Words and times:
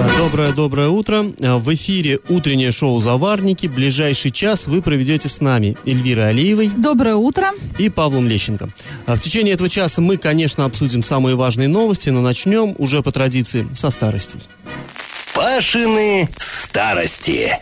Доброе-доброе 0.00 0.88
утро. 0.88 1.24
В 1.38 1.74
эфире 1.74 2.20
утреннее 2.28 2.70
шоу 2.70 3.00
«Заварники». 3.00 3.66
Ближайший 3.66 4.30
час 4.30 4.66
вы 4.66 4.80
проведете 4.80 5.28
с 5.28 5.40
нами 5.40 5.76
Эльвирой 5.84 6.30
Алиевой. 6.30 6.68
Доброе 6.68 7.16
утро. 7.16 7.50
И 7.78 7.88
Павлом 7.88 8.26
Лещенко. 8.26 8.70
В 9.06 9.18
течение 9.18 9.54
этого 9.54 9.68
часа 9.68 10.00
мы, 10.00 10.16
конечно, 10.16 10.64
обсудим 10.64 11.02
самые 11.02 11.36
важные 11.36 11.68
новости, 11.68 12.08
но 12.08 12.22
начнем 12.22 12.74
уже 12.78 13.02
по 13.02 13.12
традиции 13.12 13.68
со 13.72 13.90
старостей. 13.90 14.40
Пашины 15.34 16.28
старости. 16.38 17.58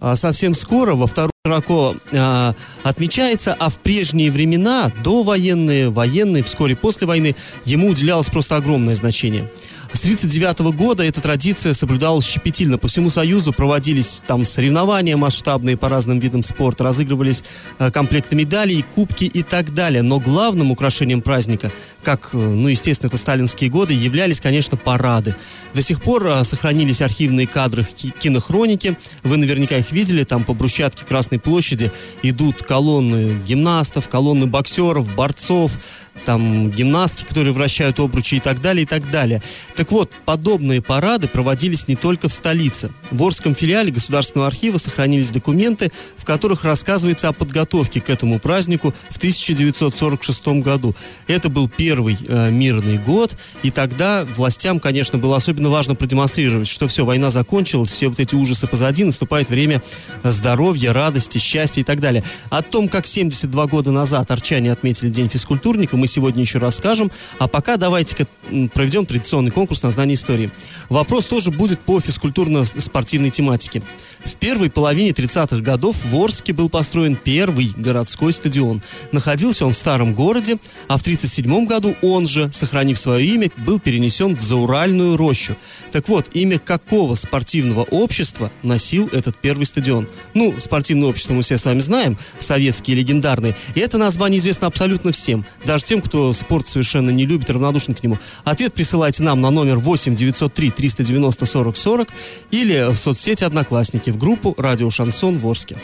А 0.00 0.14
совсем 0.14 0.54
скоро, 0.54 0.94
во 0.94 1.06
второй 1.06 1.32
широко 1.48 1.96
а, 2.12 2.54
отмечается, 2.82 3.56
а 3.58 3.70
в 3.70 3.78
прежние 3.78 4.30
времена, 4.30 4.92
до 5.02 5.22
военные, 5.22 5.88
военные, 5.88 6.42
вскоре 6.42 6.76
после 6.76 7.06
войны, 7.06 7.34
ему 7.64 7.88
уделялось 7.88 8.28
просто 8.28 8.56
огромное 8.56 8.94
значение. 8.94 9.50
С 9.92 10.00
1939 10.04 10.76
года 10.76 11.02
эта 11.02 11.22
традиция 11.22 11.72
соблюдалась 11.72 12.26
щепетильно. 12.26 12.76
По 12.76 12.88
всему 12.88 13.08
Союзу 13.08 13.54
проводились 13.54 14.22
там 14.26 14.44
соревнования 14.44 15.16
масштабные 15.16 15.78
по 15.78 15.88
разным 15.88 16.18
видам 16.18 16.42
спорта, 16.42 16.84
разыгрывались 16.84 17.42
э, 17.78 17.90
комплекты 17.90 18.36
медалей, 18.36 18.84
кубки 18.94 19.24
и 19.24 19.42
так 19.42 19.72
далее. 19.72 20.02
Но 20.02 20.20
главным 20.20 20.70
украшением 20.70 21.22
праздника, 21.22 21.72
как, 22.02 22.30
э, 22.34 22.36
ну, 22.36 22.68
естественно, 22.68 23.08
это 23.08 23.16
сталинские 23.16 23.70
годы, 23.70 23.94
являлись, 23.94 24.42
конечно, 24.42 24.76
парады. 24.76 25.34
До 25.72 25.80
сих 25.80 26.02
пор 26.02 26.26
э, 26.26 26.44
сохранились 26.44 27.00
архивные 27.00 27.46
кадры 27.46 27.84
кинохроники. 27.84 28.98
Вы 29.22 29.38
наверняка 29.38 29.78
их 29.78 29.90
видели. 29.90 30.22
Там 30.22 30.44
по 30.44 30.52
брусчатке 30.52 31.06
Красной 31.06 31.37
площади 31.38 31.92
идут 32.22 32.62
колонны 32.62 33.40
гимнастов, 33.46 34.08
колонны 34.08 34.46
боксеров, 34.46 35.14
борцов, 35.14 35.78
там 36.24 36.70
гимнастки, 36.70 37.24
которые 37.24 37.52
вращают 37.52 38.00
обручи 38.00 38.36
и 38.36 38.40
так 38.40 38.60
далее, 38.60 38.82
и 38.84 38.86
так 38.86 39.10
далее. 39.10 39.42
Так 39.76 39.90
вот, 39.90 40.12
подобные 40.24 40.82
парады 40.82 41.28
проводились 41.28 41.88
не 41.88 41.96
только 41.96 42.28
в 42.28 42.32
столице. 42.32 42.90
В 43.10 43.22
Орском 43.22 43.54
филиале 43.54 43.90
Государственного 43.90 44.48
архива 44.48 44.78
сохранились 44.78 45.30
документы, 45.30 45.90
в 46.16 46.24
которых 46.24 46.64
рассказывается 46.64 47.28
о 47.28 47.32
подготовке 47.32 48.00
к 48.00 48.10
этому 48.10 48.38
празднику 48.38 48.94
в 49.10 49.16
1946 49.16 50.48
году. 50.62 50.94
Это 51.26 51.48
был 51.48 51.68
первый 51.68 52.18
э, 52.26 52.50
мирный 52.50 52.98
год, 52.98 53.36
и 53.62 53.70
тогда 53.70 54.24
властям, 54.24 54.80
конечно, 54.80 55.18
было 55.18 55.36
особенно 55.36 55.70
важно 55.70 55.94
продемонстрировать, 55.94 56.68
что 56.68 56.88
все, 56.88 57.04
война 57.04 57.30
закончилась, 57.30 57.90
все 57.90 58.08
вот 58.08 58.18
эти 58.18 58.34
ужасы 58.34 58.66
позади, 58.66 59.04
наступает 59.04 59.50
время 59.50 59.82
здоровья, 60.24 60.92
радости, 60.92 61.27
счастья 61.36 61.82
и 61.82 61.84
так 61.84 62.00
далее. 62.00 62.24
О 62.48 62.62
том, 62.62 62.88
как 62.88 63.06
72 63.06 63.66
года 63.66 63.92
назад 63.92 64.30
арчане 64.30 64.72
отметили 64.72 65.10
День 65.10 65.28
физкультурника, 65.28 65.98
мы 65.98 66.06
сегодня 66.06 66.40
еще 66.40 66.58
расскажем, 66.58 67.10
а 67.38 67.48
пока 67.48 67.76
давайте 67.76 68.26
проведем 68.72 69.04
традиционный 69.04 69.50
конкурс 69.50 69.82
на 69.82 69.90
знание 69.90 70.14
истории. 70.14 70.50
Вопрос 70.88 71.26
тоже 71.26 71.50
будет 71.50 71.80
по 71.80 72.00
физкультурно-спортивной 72.00 73.30
тематике. 73.30 73.82
В 74.24 74.36
первой 74.36 74.70
половине 74.70 75.10
30-х 75.10 75.58
годов 75.58 76.04
в 76.04 76.16
Орске 76.16 76.52
был 76.52 76.70
построен 76.70 77.16
первый 77.16 77.72
городской 77.76 78.32
стадион. 78.32 78.80
Находился 79.12 79.66
он 79.66 79.72
в 79.72 79.76
старом 79.76 80.14
городе, 80.14 80.58
а 80.88 80.96
в 80.96 81.02
1937 81.02 81.66
году 81.66 81.94
он 82.02 82.26
же, 82.26 82.50
сохранив 82.52 82.98
свое 82.98 83.26
имя, 83.26 83.50
был 83.58 83.78
перенесен 83.80 84.36
в 84.36 84.40
Зауральную 84.40 85.16
рощу. 85.16 85.56
Так 85.90 86.08
вот, 86.08 86.28
имя 86.34 86.58
какого 86.58 87.14
спортивного 87.16 87.82
общества 87.82 88.52
носил 88.62 89.08
этот 89.12 89.36
первый 89.38 89.64
стадион? 89.64 90.08
Ну, 90.34 90.54
спортивное 90.58 91.07
общество 91.08 91.34
мы 91.34 91.42
все 91.42 91.58
с 91.58 91.64
вами 91.64 91.80
знаем, 91.80 92.16
советские, 92.38 92.96
легендарные. 92.96 93.54
И 93.74 93.80
это 93.80 93.98
название 93.98 94.38
известно 94.38 94.66
абсолютно 94.66 95.12
всем, 95.12 95.44
даже 95.64 95.84
тем, 95.84 96.00
кто 96.00 96.32
спорт 96.32 96.68
совершенно 96.68 97.10
не 97.10 97.26
любит, 97.26 97.50
равнодушен 97.50 97.94
к 97.94 98.02
нему. 98.02 98.18
Ответ 98.44 98.74
присылайте 98.74 99.22
нам 99.22 99.40
на 99.40 99.50
номер 99.50 99.78
8 99.78 100.14
903 100.14 100.70
390 100.70 101.46
40 101.46 101.76
40 101.76 102.08
или 102.50 102.90
в 102.90 102.96
соцсети 102.96 103.44
«Одноклассники» 103.44 104.10
в 104.10 104.18
группу 104.18 104.54
«Радио 104.58 104.90
Шансон 104.90 105.38
Ворске». 105.38 105.76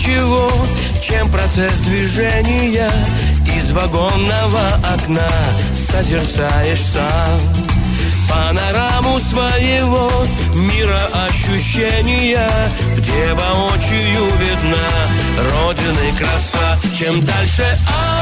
Ничего, 0.00 0.50
чем 1.00 1.28
процесс 1.30 1.78
движения 1.80 2.90
Из 3.56 3.70
вагонного 3.72 4.80
окна 4.94 5.28
созерцаешь 5.74 6.80
сам. 6.80 7.40
Панораму 8.28 9.18
своего 9.18 10.08
мира 10.54 11.00
ощущения 11.26 12.48
Где 12.96 13.34
воочию 13.34 14.24
видна 14.38 14.88
Родины 15.52 16.16
краса. 16.16 16.78
Чем 16.96 17.24
дальше 17.24 17.76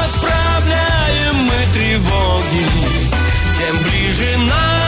отправляем 0.05 1.35
мы 1.35 1.73
тревоги 1.73 2.65
Тем 3.57 3.77
ближе 3.83 4.37
нам 4.49 4.78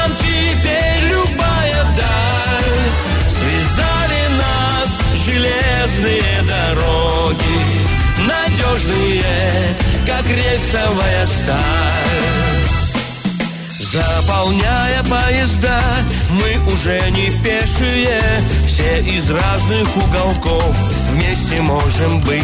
железные 5.82 6.42
дороги 6.48 7.82
Надежные, 8.20 9.24
как 10.06 10.26
рельсовая 10.28 11.26
сталь. 11.26 11.58
Заполняя 13.80 15.04
поезда, 15.04 15.82
мы 16.30 16.72
уже 16.72 17.02
не 17.12 17.32
пешие 17.44 18.22
Все 18.68 19.02
из 19.02 19.30
разных 19.32 19.98
уголков 19.98 20.76
вместе 21.12 21.62
можем 21.62 22.22
быть. 22.22 22.44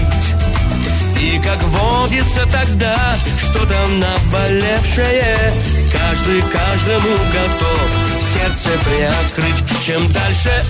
И 1.21 1.39
как 1.39 1.61
водится 1.63 2.45
тогда 2.51 3.15
что-то 3.37 3.87
наболевшее 3.87 5.53
Каждый 5.93 6.41
каждому 6.41 7.15
готов 7.31 7.89
сердце 8.33 8.69
приоткрыть. 8.85 9.63
Чем 9.85 10.11
дальше 10.11 10.63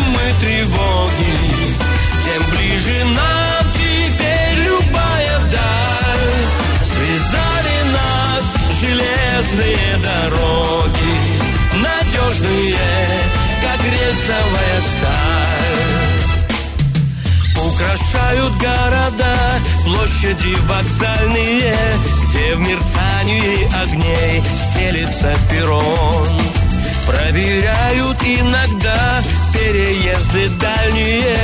мы 0.00 0.34
тревоги. 0.40 1.76
Тем 2.24 2.42
ближе 2.50 3.04
нам 3.04 3.72
теперь 3.72 4.58
любая 4.64 5.38
даль 5.52 6.46
Связали 6.82 7.78
нас 7.92 8.44
железные 8.80 9.90
дороги. 10.02 11.14
Надежные, 11.74 12.78
как 13.62 13.80
рельсовая 13.84 14.80
сталь. 14.80 16.06
Украшают 17.66 18.52
города 18.58 19.36
площади 19.84 20.54
вокзальные 20.66 21.74
Где 22.30 22.54
в 22.54 22.60
мерцании 22.60 23.68
огней 23.82 24.42
стелится 24.72 25.34
перрон. 25.50 26.40
Проверяют 27.06 28.16
иногда 28.24 29.22
переезды 29.56 30.48
дальние 30.60 31.36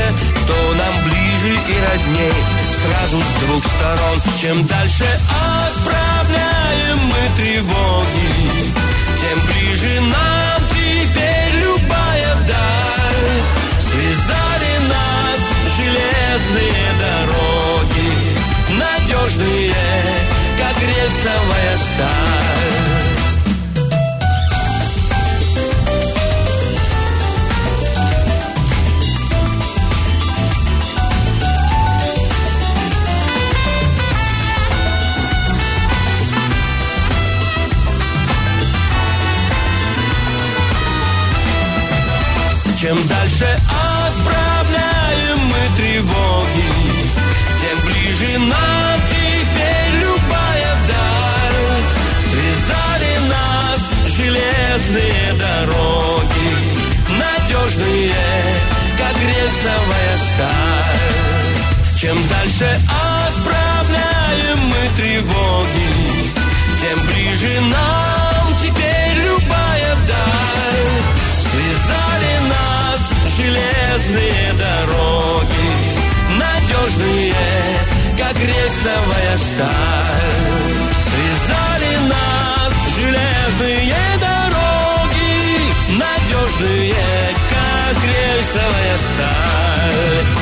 Кто 0.42 0.74
нам 0.74 0.94
ближе 1.04 1.54
и 1.54 1.76
родней 1.86 2.32
сразу 2.82 3.22
с 3.22 3.46
двух 3.46 3.64
сторон 3.64 4.22
Чем 4.40 4.66
дальше 4.66 5.04
отправляем 5.64 6.98
мы 7.06 7.22
тревоги 7.36 8.72
Тем 9.20 9.38
ближе 9.46 10.00
нам 10.00 10.68
теперь 10.68 11.54
любая 11.62 12.34
даль 12.46 13.42
Связали 13.80 14.72
нас 14.88 15.40
железные 15.76 16.86
дороги 17.00 18.10
Надежные, 18.78 19.74
как 20.58 20.82
рельсовая 20.82 21.78
сталь 21.78 23.11
Чем 42.82 42.98
дальше 43.06 43.46
отправляем 43.46 45.38
мы 45.38 45.76
тревоги, 45.76 46.70
тем 47.60 47.78
ближе 47.86 48.38
нам 48.40 49.00
теперь 49.06 50.00
любая 50.00 50.74
даль. 50.88 51.82
Связали 52.28 53.12
нас 53.28 53.80
железные 54.16 55.32
дороги, 55.38 56.50
надежные, 57.20 58.14
как 58.98 59.14
рельсовая 59.30 60.18
сталь. 60.18 61.96
Чем 62.00 62.16
дальше 62.26 62.80
отправляем 63.28 64.58
мы 64.58 64.82
тревоги, 64.96 65.88
тем 66.80 66.98
ближе 67.06 67.60
нам 67.60 68.56
теперь 68.56 69.22
любая 69.22 69.94
даль. 70.08 71.12
Связали 71.52 72.31
железные 73.36 74.52
дороги, 74.58 75.68
надежные, 76.38 77.34
как 78.18 78.36
рельсовая 78.36 79.38
сталь. 79.38 80.72
Связали 81.00 81.92
нас 82.08 82.72
железные 82.96 83.94
дороги, 84.20 85.32
надежные, 85.98 86.94
как 87.50 88.04
рельсовая 88.04 88.98
сталь. 88.98 90.41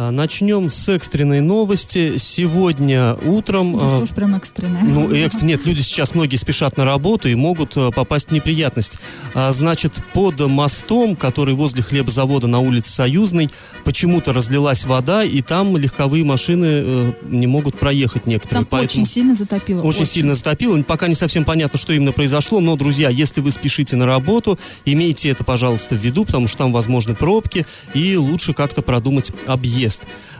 А, 0.00 0.10
Начнем 0.10 0.70
с 0.70 0.88
экстренной 0.88 1.40
новости. 1.40 2.16
Сегодня 2.16 3.16
утром... 3.16 3.78
Да 3.78 3.84
а, 3.84 3.88
что 3.88 3.98
уж 3.98 4.10
прям 4.10 4.34
экстренное. 4.34 4.82
Ну, 4.82 5.14
экстр... 5.14 5.44
нет, 5.44 5.66
люди 5.66 5.82
сейчас 5.82 6.14
многие 6.14 6.36
спешат 6.36 6.78
на 6.78 6.86
работу 6.86 7.28
и 7.28 7.34
могут 7.34 7.76
э, 7.76 7.90
попасть 7.94 8.28
в 8.28 8.32
неприятность. 8.32 8.98
А, 9.34 9.52
значит, 9.52 10.02
под 10.14 10.40
мостом, 10.40 11.16
который 11.16 11.52
возле 11.52 11.82
хлебозавода 11.82 12.46
на 12.46 12.60
улице 12.60 12.90
Союзной, 12.90 13.50
почему-то 13.84 14.32
разлилась 14.32 14.86
вода, 14.86 15.22
и 15.22 15.42
там 15.42 15.76
легковые 15.76 16.24
машины 16.24 16.64
э, 16.66 17.12
не 17.24 17.46
могут 17.46 17.78
проехать 17.78 18.24
некоторые. 18.24 18.64
Там 18.64 18.80
очень 18.80 19.04
сильно 19.04 19.34
затопило. 19.34 19.82
Очень 19.82 20.06
сильно 20.06 20.34
затопило. 20.34 20.82
Пока 20.82 21.08
не 21.08 21.14
совсем 21.14 21.44
понятно, 21.44 21.78
что 21.78 21.92
именно 21.92 22.12
произошло. 22.12 22.60
Но, 22.60 22.74
друзья, 22.76 23.10
если 23.10 23.42
вы 23.42 23.50
спешите 23.50 23.96
на 23.96 24.06
работу, 24.06 24.58
имейте 24.86 25.28
это, 25.28 25.44
пожалуйста, 25.44 25.94
в 25.94 25.98
виду, 25.98 26.24
потому 26.24 26.48
что 26.48 26.56
там 26.56 26.72
возможны 26.72 27.14
пробки, 27.14 27.66
и 27.92 28.16
лучше 28.16 28.54
как-то 28.54 28.80
продумать 28.80 29.30
объезд. 29.46 29.89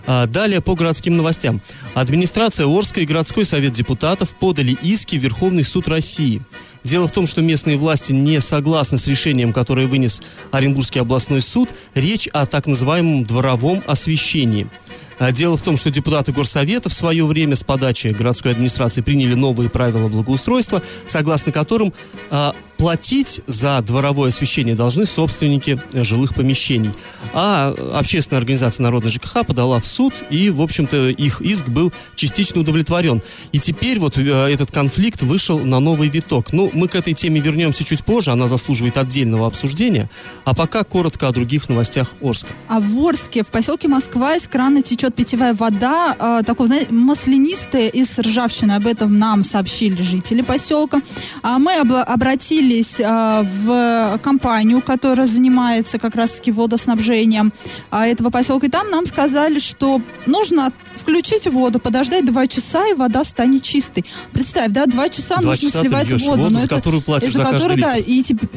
А, 0.07 0.27
Далее 0.27 0.61
по 0.61 0.75
городским 0.75 1.17
новостям. 1.17 1.61
Администрация 1.95 2.67
Орска 2.67 3.01
и 3.01 3.07
городской 3.07 3.45
совет 3.45 3.73
депутатов 3.73 4.35
подали 4.35 4.77
иски 4.83 5.17
в 5.17 5.23
Верховный 5.23 5.65
суд 5.65 5.89
России. 5.89 6.43
Дело 6.85 7.07
в 7.07 7.13
том, 7.13 7.27
что 7.27 7.43
местные 7.43 7.77
власти 7.77 8.13
не 8.13 8.41
согласны 8.41 8.99
с 8.99 9.07
решением, 9.07 9.53
которое 9.53 9.87
вынес 9.87 10.23
Оренбургский 10.51 11.01
областной 11.01 11.41
суд. 11.41 11.69
Речь 11.95 12.29
о 12.29 12.47
так 12.47 12.67
называемом 12.67 13.25
дворовом 13.25 13.83
освещении. 13.87 14.67
А, 15.19 15.33
Дело 15.33 15.59
в 15.59 15.63
том, 15.63 15.77
что 15.77 15.91
депутаты 15.91 16.33
Горсовета 16.33 16.89
в 16.89 16.95
свое 16.95 17.27
время 17.27 17.55
с 17.55 17.63
подачи 17.63 18.09
городской 18.09 18.53
администрации 18.53 19.03
приняли 19.03 19.35
новые 19.35 19.69
правила 19.69 20.09
благоустройства, 20.09 20.83
согласно 21.07 21.53
которым 21.53 21.93
а, 22.31 22.55
платить 22.81 23.43
за 23.47 23.83
дворовое 23.83 24.31
освещение 24.31 24.75
должны 24.75 25.05
собственники 25.05 25.79
э, 25.93 26.03
жилых 26.03 26.35
помещений. 26.35 26.93
А 27.35 27.75
общественная 27.95 28.39
организация 28.39 28.83
Народная 28.85 29.11
ЖКХ 29.11 29.45
подала 29.47 29.79
в 29.79 29.87
суд, 29.87 30.15
и, 30.31 30.49
в 30.49 30.63
общем-то, 30.63 31.11
их 31.11 31.43
иск 31.43 31.69
был 31.69 31.93
частично 32.15 32.63
удовлетворен. 32.63 33.21
И 33.53 33.59
теперь 33.59 33.99
вот 33.99 34.17
э, 34.17 34.23
этот 34.23 34.71
конфликт 34.71 35.21
вышел 35.21 35.59
на 35.59 35.79
новый 35.79 36.09
виток. 36.09 36.55
Ну, 36.55 36.70
мы 36.73 36.89
к 36.89 36.95
этой 36.95 37.15
теме 37.15 37.41
вернемся 37.41 37.85
чуть 37.85 38.05
позже, 38.05 38.31
она 38.31 38.47
заслуживает 38.47 38.97
отдельного 38.97 39.47
обсуждения. 39.47 40.09
А 40.45 40.55
пока 40.55 40.85
коротко 40.85 41.29
о 41.29 41.33
других 41.33 41.69
новостях 41.69 42.13
Орска. 42.23 42.49
А 42.69 42.81
в 42.81 42.99
Орске, 43.07 43.43
в 43.43 43.49
поселке 43.49 43.89
Москва, 43.89 44.37
из 44.37 44.47
крана 44.49 44.83
течет 44.83 45.15
питьевая 45.15 45.55
вода, 45.55 46.17
э, 46.19 46.43
такой, 46.45 46.67
знаете, 46.67 46.93
маслянистая 46.93 47.89
и 47.89 48.05
с 48.05 48.19
ржавчиной. 48.19 48.77
Об 48.77 48.87
этом 48.87 49.19
нам 49.19 49.43
сообщили 49.43 50.01
жители 50.03 50.43
поселка. 50.43 51.01
А 51.43 51.59
мы 51.59 51.73
обла- 51.81 52.03
обратились 52.03 53.01
э, 53.01 53.43
в 53.65 54.19
компанию, 54.23 54.83
которая 54.83 55.27
занимается 55.27 55.99
как 55.99 56.15
раз-таки 56.15 56.51
водоснабжением 56.53 57.53
а, 57.91 58.07
этого 58.07 58.31
поселка. 58.31 58.67
И 58.67 58.71
там 58.71 58.91
нам 58.91 59.07
сказали, 59.07 59.59
что 59.59 60.01
нужно 60.27 60.73
включить 60.95 61.47
воду, 61.47 61.79
подождать 61.79 62.25
два 62.27 62.47
часа, 62.47 62.87
и 62.89 62.95
вода 62.95 63.25
станет 63.25 63.63
чистой. 63.63 64.05
Представь, 64.33 64.71
да, 64.73 64.87
два 64.87 65.09
часа 65.09 65.37
Два 65.37 65.53
нужно 65.53 65.69
часа 65.69 65.81
сливать 65.81 66.13
воду. 66.13 66.43
воду, 66.43 66.51
за 66.61 66.67
это- 66.67 66.77
которую 66.77 67.03
платишь 67.03 67.33
за 67.33 67.43
каждый 67.43 67.59
которой, 67.59 67.81
да, 67.81 67.97
и, 67.97 68.23
тебе- 68.23 68.49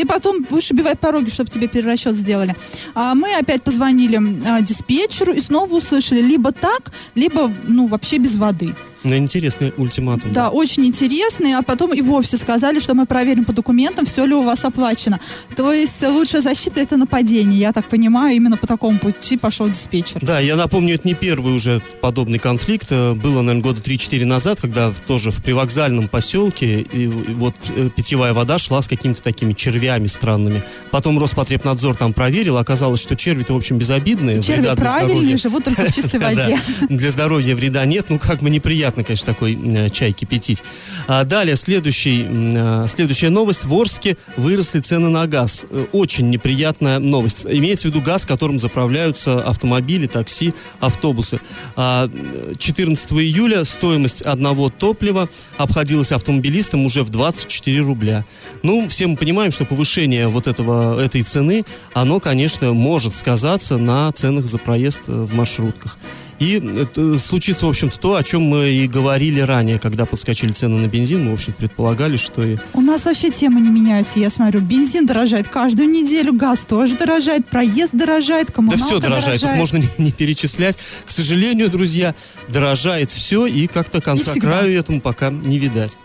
и 0.00 0.04
потом 0.04 0.42
будешь 0.48 0.70
убивать 0.70 0.98
пороги, 1.00 1.30
чтобы 1.30 1.50
тебе 1.50 1.68
перерасчет 1.68 2.14
сделали. 2.16 2.54
А 2.94 3.14
мы 3.14 3.34
опять 3.34 3.62
позвонили 3.62 4.18
а, 4.48 4.60
диспетчеру 4.60 5.32
и 5.32 5.40
снова 5.40 5.74
услышали 5.76 6.20
либо 6.22 6.52
так, 6.52 6.92
либо, 7.14 7.52
ну, 7.66 7.86
вообще 7.86 8.18
без 8.18 8.36
воды. 8.36 8.74
Ну, 9.02 9.16
интересный 9.16 9.72
ультиматум. 9.76 10.32
Да, 10.32 10.50
очень 10.50 10.84
интересный, 10.86 11.54
а 11.54 11.62
потом 11.62 11.94
и 11.94 12.00
вовсе 12.02 12.36
сказали, 12.36 12.78
что 12.78 12.94
мы 12.94 13.06
проверим 13.06 13.44
по 13.44 13.52
документам, 13.52 14.04
все 14.04 14.24
ли 14.24 14.34
у 14.34 14.42
вас 14.42 14.64
оплачено. 14.64 15.20
То 15.56 15.72
есть 15.72 16.02
лучшая 16.06 16.42
защита 16.42 16.80
это 16.80 16.96
нападение, 16.96 17.58
я 17.58 17.72
так 17.72 17.86
понимаю, 17.88 18.36
именно 18.36 18.56
по 18.56 18.66
такому 18.66 18.98
пути 18.98 19.38
пошел 19.38 19.68
диспетчер. 19.68 20.20
Да, 20.22 20.38
я 20.40 20.56
напомню, 20.56 20.94
это 20.96 21.08
не 21.08 21.14
первый 21.14 21.54
уже 21.54 21.80
подобный 22.00 22.38
конфликт. 22.38 22.88
Э, 22.90 23.14
Было, 23.14 23.42
наверное, 23.42 23.62
года 23.62 23.80
3-4 23.80 24.24
назад, 24.26 24.60
когда 24.60 24.92
тоже 25.06 25.30
в 25.30 25.42
привокзальном 25.42 26.08
поселке 26.08 26.80
и, 26.80 27.04
и 27.04 27.06
вот 27.06 27.54
э, 27.74 27.88
питьевая 27.94 28.34
вода 28.34 28.58
шла 28.58 28.82
с 28.82 28.88
какими-то 28.88 29.22
такими 29.22 29.52
червями 29.54 30.06
странными. 30.06 30.62
Потом 30.90 31.18
Роспотребнадзор 31.18 31.96
там 31.96 32.12
проверил, 32.12 32.58
оказалось, 32.58 33.00
что 33.00 33.16
черви-то, 33.16 33.54
в 33.54 33.56
общем, 33.56 33.78
безобидные. 33.78 34.42
Черви 34.42 34.68
правильные, 34.76 35.36
живут 35.36 35.64
только 35.64 35.86
в 35.86 35.94
чистой 35.94 36.20
Да, 36.20 36.28
воде. 36.30 36.58
Для 36.88 37.10
здоровья 37.10 37.54
вреда 37.56 37.84
нет, 37.86 38.06
ну 38.10 38.18
как 38.18 38.40
бы 38.40 38.50
неприятно, 38.50 38.89
конечно, 38.92 39.26
такой 39.26 39.54
э, 39.54 39.90
чай 39.90 40.12
кипятить. 40.12 40.62
А 41.06 41.24
далее, 41.24 41.56
следующий, 41.56 42.26
э, 42.28 42.86
следующая 42.88 43.30
новость. 43.30 43.64
В 43.64 43.74
Орске 43.74 44.16
выросли 44.36 44.80
цены 44.80 45.08
на 45.08 45.26
газ. 45.26 45.66
Э, 45.70 45.86
Очень 45.92 46.30
неприятная 46.30 46.98
новость. 46.98 47.46
Имеется 47.46 47.88
в 47.88 47.90
виду 47.90 48.02
газ, 48.02 48.26
которым 48.26 48.58
заправляются 48.58 49.40
автомобили, 49.42 50.06
такси, 50.06 50.54
автобусы. 50.80 51.40
А, 51.76 52.10
э, 52.12 52.54
14 52.58 53.12
июля 53.12 53.64
стоимость 53.64 54.22
одного 54.22 54.70
топлива 54.70 55.28
обходилась 55.56 56.12
автомобилистам 56.12 56.86
уже 56.86 57.02
в 57.02 57.10
24 57.10 57.80
рубля. 57.80 58.24
Ну, 58.62 58.88
все 58.88 59.06
мы 59.06 59.16
понимаем, 59.16 59.52
что 59.52 59.64
повышение 59.64 60.28
вот 60.28 60.46
этого, 60.46 61.00
этой 61.00 61.22
цены, 61.22 61.64
оно, 61.94 62.20
конечно, 62.20 62.72
может 62.72 63.14
сказаться 63.14 63.76
на 63.78 64.10
ценах 64.12 64.46
за 64.46 64.58
проезд 64.58 65.02
в 65.06 65.34
маршрутках. 65.34 65.98
И 66.40 66.54
это 66.54 67.18
случится, 67.18 67.66
в 67.66 67.68
общем-то, 67.68 67.98
то, 67.98 68.16
о 68.16 68.22
чем 68.22 68.42
мы 68.42 68.70
и 68.70 68.88
говорили 68.88 69.40
ранее, 69.40 69.78
когда 69.78 70.06
подскочили 70.06 70.52
цены 70.52 70.78
на 70.78 70.88
бензин. 70.88 71.22
Мы, 71.22 71.32
в 71.32 71.34
общем, 71.34 71.52
предполагали, 71.52 72.16
что 72.16 72.42
и... 72.42 72.56
У 72.72 72.80
нас 72.80 73.04
вообще 73.04 73.30
темы 73.30 73.60
не 73.60 73.68
меняются, 73.68 74.18
я 74.18 74.30
смотрю. 74.30 74.60
Бензин 74.60 75.04
дорожает 75.04 75.48
каждую 75.48 75.90
неделю, 75.90 76.32
газ 76.32 76.64
тоже 76.64 76.96
дорожает, 76.96 77.46
проезд 77.46 77.92
дорожает, 77.92 78.46
Да 78.46 78.52
коммуналка 78.54 78.84
все 78.86 78.98
дорожает, 79.00 79.40
тут 79.42 79.50
можно 79.50 79.76
не, 79.76 79.88
не 79.98 80.12
перечислять. 80.12 80.78
К 81.04 81.10
сожалению, 81.10 81.68
друзья, 81.68 82.14
дорожает 82.48 83.10
все, 83.10 83.44
и 83.44 83.66
как-то 83.66 84.00
конца 84.00 84.30
всегда. 84.30 84.60
краю 84.60 84.78
этому 84.78 85.02
пока 85.02 85.30
не 85.30 85.58
видать. 85.58 85.98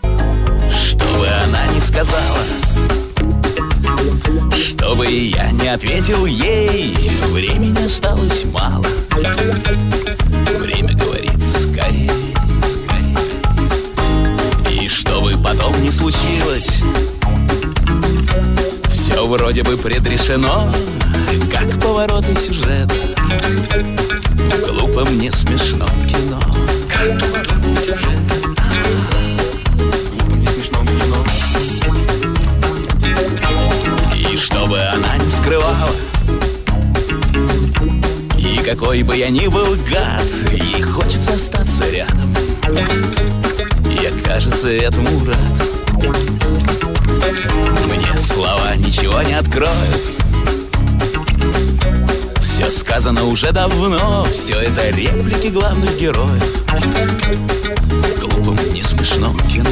Что 0.70 1.06
бы 1.18 1.26
она 1.44 1.66
ни 1.74 1.80
сказала 1.80 2.38
Чтобы 4.62 5.06
я 5.06 5.50
не 5.52 5.68
ответил 5.68 6.26
ей 6.26 6.94
Времени 7.32 7.86
осталось 7.86 8.44
мало 8.52 8.84
потом 15.42 15.82
не 15.82 15.90
случилось. 15.90 16.68
Все 18.90 19.26
вроде 19.26 19.62
бы 19.62 19.76
предрешено, 19.76 20.72
как 21.50 21.80
повороты 21.80 22.34
сюжета. 22.36 22.94
Глупо 24.68 25.04
мне 25.10 25.30
смешно 25.30 25.86
кино. 26.06 26.40
И 34.14 34.36
чтобы 34.36 34.80
она 34.80 35.16
не 35.18 35.28
скрывала 35.30 35.90
И 38.36 38.58
какой 38.58 39.02
бы 39.02 39.16
я 39.16 39.30
ни 39.30 39.46
был 39.46 39.76
гад 39.90 40.24
Ей 40.52 40.82
хочется 40.82 41.34
остаться 41.34 41.88
рядом. 41.90 42.34
Кажется, 44.36 44.68
этому 44.68 45.24
рад. 45.24 45.38
Мне 47.86 48.20
слова 48.20 48.76
ничего 48.76 49.22
не 49.22 49.32
откроют. 49.32 50.02
Все 52.42 52.70
сказано 52.70 53.24
уже 53.24 53.50
давно, 53.52 54.26
все 54.30 54.60
это 54.60 54.90
реплики 54.90 55.46
главных 55.46 55.98
героев. 55.98 56.44
В 57.88 58.20
глупом, 58.20 58.58
не 58.74 58.82
смешном 58.82 59.38
кино. 59.48 59.70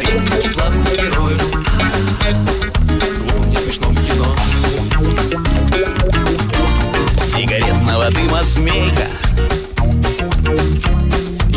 Реплики 0.00 0.48
главных 0.48 0.92
героев. 0.92 1.42
В 3.28 3.46
не 3.46 3.56
смешном 3.58 3.94
кино. 3.94 4.26
Сигаретного 7.24 8.10
дыма 8.10 8.42
змейка 8.42 9.06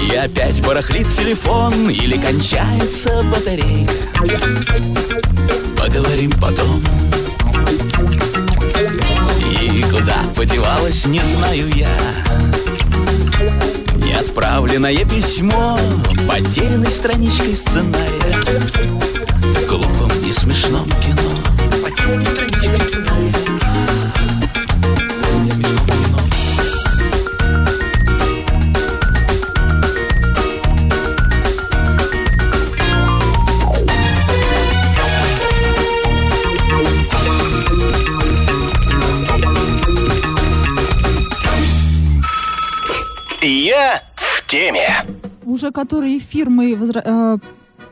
И 0.07 0.15
опять 0.15 0.65
барахлит 0.65 1.09
телефон 1.09 1.89
Или 1.89 2.17
кончается 2.17 3.21
батарейка. 3.29 3.91
Поговорим 5.77 6.31
потом. 6.39 6.81
И 9.51 9.83
куда 9.91 10.15
подевалась, 10.33 11.05
не 11.07 11.19
знаю 11.19 11.67
я. 11.75 11.89
Неотправленное 13.95 15.03
письмо 15.05 15.77
Потерянной 16.25 16.91
страничкой 16.91 17.53
сценария. 17.53 18.35
В 19.41 19.67
глупом 19.67 20.11
и 20.25 20.31
смешном 20.31 20.89
кино. 21.01 21.83
Потерянной 21.83 22.25
страничкой 22.27 22.79
сценария 22.79 23.47
Уже 45.57 45.71
который 45.71 46.19
эфир 46.19 46.51
мы 46.51 46.73
возра- 46.73 47.01
э, 47.03 47.37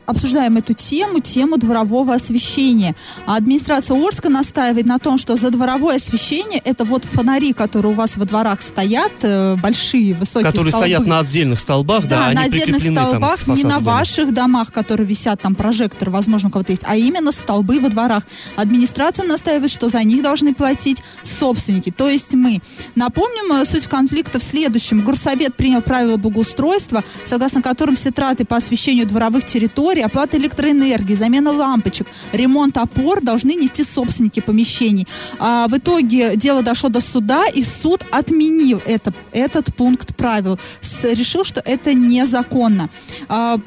обсуждаем 0.06 0.56
эту 0.56 0.72
тему, 0.72 1.20
тему 1.20 1.56
дворового 1.58 2.14
освещения. 2.14 2.94
А 3.26 3.36
администрация 3.36 3.96
Орска 3.96 4.28
настаивает 4.28 4.86
на 4.86 4.98
том, 4.98 5.18
что 5.18 5.36
за 5.36 5.50
дворовое 5.50 5.96
освещение 5.96 6.60
это 6.64 6.84
вот 6.84 7.04
фонари, 7.04 7.52
которые 7.52 7.92
у 7.92 7.94
вас 7.94 8.16
во 8.16 8.24
дворах 8.24 8.62
стоят, 8.62 9.12
э, 9.22 9.56
большие, 9.56 10.14
высокие 10.14 10.50
Которые 10.50 10.70
столбы. 10.72 10.86
стоят 10.88 11.06
на 11.06 11.18
отдельных 11.20 11.60
столбах, 11.60 12.04
да, 12.06 12.16
Да, 12.18 12.26
они 12.26 12.34
на 12.36 12.42
отдельных 12.42 12.82
там 12.82 12.96
столбах, 12.96 13.44
к 13.44 13.46
не 13.48 13.64
на 13.64 13.74
дома. 13.74 13.80
ваших 13.98 14.32
домах, 14.32 14.72
которые 14.72 15.06
висят 15.06 15.40
там 15.42 15.54
прожектор, 15.54 16.10
возможно, 16.10 16.48
у 16.48 16.52
кого-то 16.52 16.72
есть, 16.72 16.82
а 16.86 16.96
именно 16.96 17.32
столбы 17.32 17.80
во 17.80 17.88
дворах. 17.88 18.22
Администрация 18.56 19.26
настаивает, 19.26 19.70
что 19.70 19.88
за 19.88 20.02
них 20.02 20.22
должны 20.22 20.54
платить 20.54 21.02
собственники, 21.22 21.90
то 21.90 22.08
есть 22.08 22.34
мы. 22.34 22.60
Напомним, 22.94 23.52
э, 23.52 23.64
суть 23.64 23.86
конфликта 23.86 24.38
в 24.38 24.42
следующем. 24.42 25.02
Горсовет 25.02 25.56
принял 25.56 25.82
правила 25.82 26.16
благоустройства, 26.16 27.04
согласно 27.24 27.62
которым 27.62 27.96
все 27.96 28.10
траты 28.10 28.44
по 28.44 28.56
освещению 28.56 29.06
дворовых 29.06 29.44
территорий, 29.44 29.95
оплата 30.02 30.36
электроэнергии, 30.36 31.14
замена 31.14 31.52
лампочек, 31.52 32.06
ремонт 32.32 32.76
опор 32.76 33.20
должны 33.22 33.54
нести 33.54 33.84
собственники 33.84 34.40
помещений. 34.40 35.06
А 35.38 35.68
в 35.68 35.76
итоге 35.76 36.36
дело 36.36 36.62
дошло 36.62 36.88
до 36.88 37.00
суда, 37.00 37.46
и 37.46 37.62
суд 37.62 38.04
отменил 38.10 38.82
это, 38.86 39.12
этот 39.32 39.74
пункт 39.74 40.16
правил. 40.16 40.58
С- 40.80 41.04
решил, 41.12 41.44
что 41.44 41.60
это 41.60 41.94
незаконно. 41.94 42.88
А, 43.28 43.58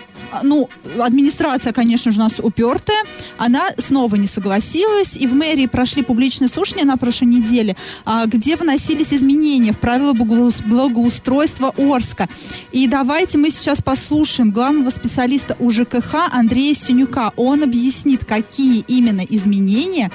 ну, 0.44 0.70
администрация, 1.00 1.74
конечно 1.74 2.12
же, 2.12 2.20
у 2.20 2.24
нас 2.24 2.40
упертая. 2.40 3.04
Она 3.38 3.70
снова 3.78 4.16
не 4.16 4.28
согласилась. 4.28 5.16
И 5.18 5.28
в 5.28 5.34
мэрии 5.34 5.66
прошли 5.68 6.04
публичные 6.04 6.48
слушания 6.48 6.86
на 6.86 6.98
прошлой 6.98 7.26
неделе, 7.26 7.76
а, 8.06 8.26
где 8.26 8.56
вносились 8.56 9.14
изменения 9.14 9.72
в 9.72 9.80
правила 9.80 10.14
благоус- 10.14 10.64
благоустройства 10.66 11.74
Орска. 11.78 12.28
И 12.72 12.88
давайте 12.88 13.38
мы 13.38 13.50
сейчас 13.50 13.82
послушаем 13.82 14.52
главного 14.52 14.90
специалиста 14.90 15.56
УЖКХ 15.60 16.30
Андрея 16.32 16.74
Синюка. 16.74 17.32
Он 17.36 17.64
объяснит, 17.64 18.26
какие 18.26 18.84
именно 18.88 19.22
изменения 19.22 20.12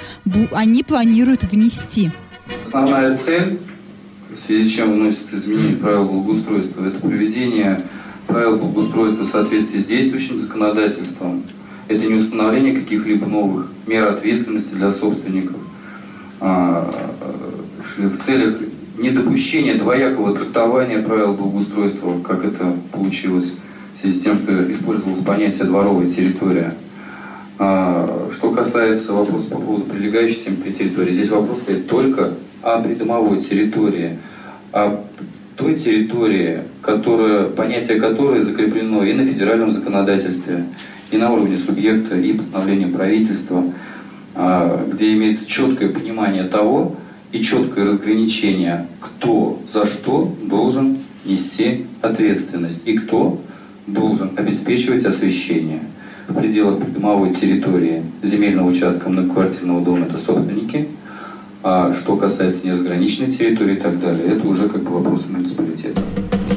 они 0.53 0.83
планируют 0.83 1.45
внести. 1.45 2.11
Основная 2.67 3.15
цель, 3.15 3.59
в 4.35 4.39
связи 4.39 4.69
с 4.69 4.73
чем 4.73 4.95
вносятся 4.95 5.37
изменения 5.37 5.77
правил 5.77 6.07
благоустройства, 6.07 6.87
это 6.87 6.99
приведение 7.07 7.83
правил 8.27 8.57
благоустройства 8.57 9.25
в 9.25 9.29
соответствии 9.29 9.79
с 9.79 9.87
действующим 9.87 10.39
законодательством. 10.39 11.43
Это 11.89 12.05
не 12.07 12.15
установление 12.15 12.75
каких-либо 12.75 13.27
новых 13.27 13.71
мер 13.87 14.09
ответственности 14.09 14.75
для 14.75 14.91
собственников 14.91 15.57
а, 16.41 16.91
э, 17.99 18.09
в 18.09 18.17
целях 18.17 18.59
недопущения 18.99 19.79
двоякого 19.79 20.35
трактования 20.35 21.03
правил 21.03 21.35
благоустройства, 21.35 22.21
как 22.21 22.45
это 22.45 22.75
получилось 22.93 23.53
в 23.95 24.01
связи 24.01 24.19
с 24.19 24.23
тем, 24.23 24.37
что 24.37 24.71
использовалось 24.71 25.21
понятие 25.21 25.65
«дворовая 25.65 26.09
территория». 26.09 26.75
А, 27.59 28.29
Что 28.33 28.51
касается 28.51 29.13
вопроса 29.13 29.51
по 29.51 29.59
поводу 29.59 29.85
прилегающей 29.85 30.43
территории, 30.73 31.13
здесь 31.13 31.29
вопрос 31.29 31.59
стоит 31.59 31.89
только 31.89 32.31
о 32.63 32.81
придомовой 32.81 33.41
территории, 33.41 34.19
о 34.73 35.05
той 35.57 35.75
территории, 35.75 36.61
которая, 36.83 37.45
понятие 37.45 38.01
которой 38.01 38.43
закреплено 38.43 39.05
и 39.05 39.13
на 39.13 39.25
федеральном 39.25 39.71
законодательстве, 39.71 40.65
и 41.11 41.17
на 41.17 41.33
уровне 41.33 41.59
субъекта, 41.59 42.19
и 42.19 42.33
постановлением 42.33 42.93
правительства, 42.93 43.65
а, 44.35 44.85
где 44.93 45.13
имеется 45.15 45.47
четкое 45.47 45.89
понимание 45.89 46.45
того 46.45 46.97
и 47.33 47.41
четкое 47.41 47.87
разграничение, 47.87 48.87
кто 49.01 49.61
за 49.73 49.87
что 49.87 50.35
должен 50.43 50.99
нести 51.25 51.87
ответственность 52.03 52.83
и 52.87 52.97
кто 52.97 53.41
должен 53.87 54.33
обеспечивать 54.37 55.05
освещение. 55.05 55.81
В 56.27 56.35
пределах 56.35 56.81
придомовой 56.81 57.35
территории 57.35 58.03
земельного 58.23 58.69
участка 58.71 59.09
многоквартирного 59.09 59.83
дома 59.83 60.07
это 60.07 60.17
собственники, 60.17 60.89
а 61.65 61.95
что 61.95 62.17
касается 62.17 62.67
неразграниченной 62.67 63.31
территории 63.31 63.77
и 63.77 63.81
так 63.81 63.99
далее, 63.99 64.37
это 64.37 64.47
уже 64.47 64.69
как 64.69 64.83
бы 64.83 64.91
вопросы 64.91 65.33
муниципалитета. 65.33 65.99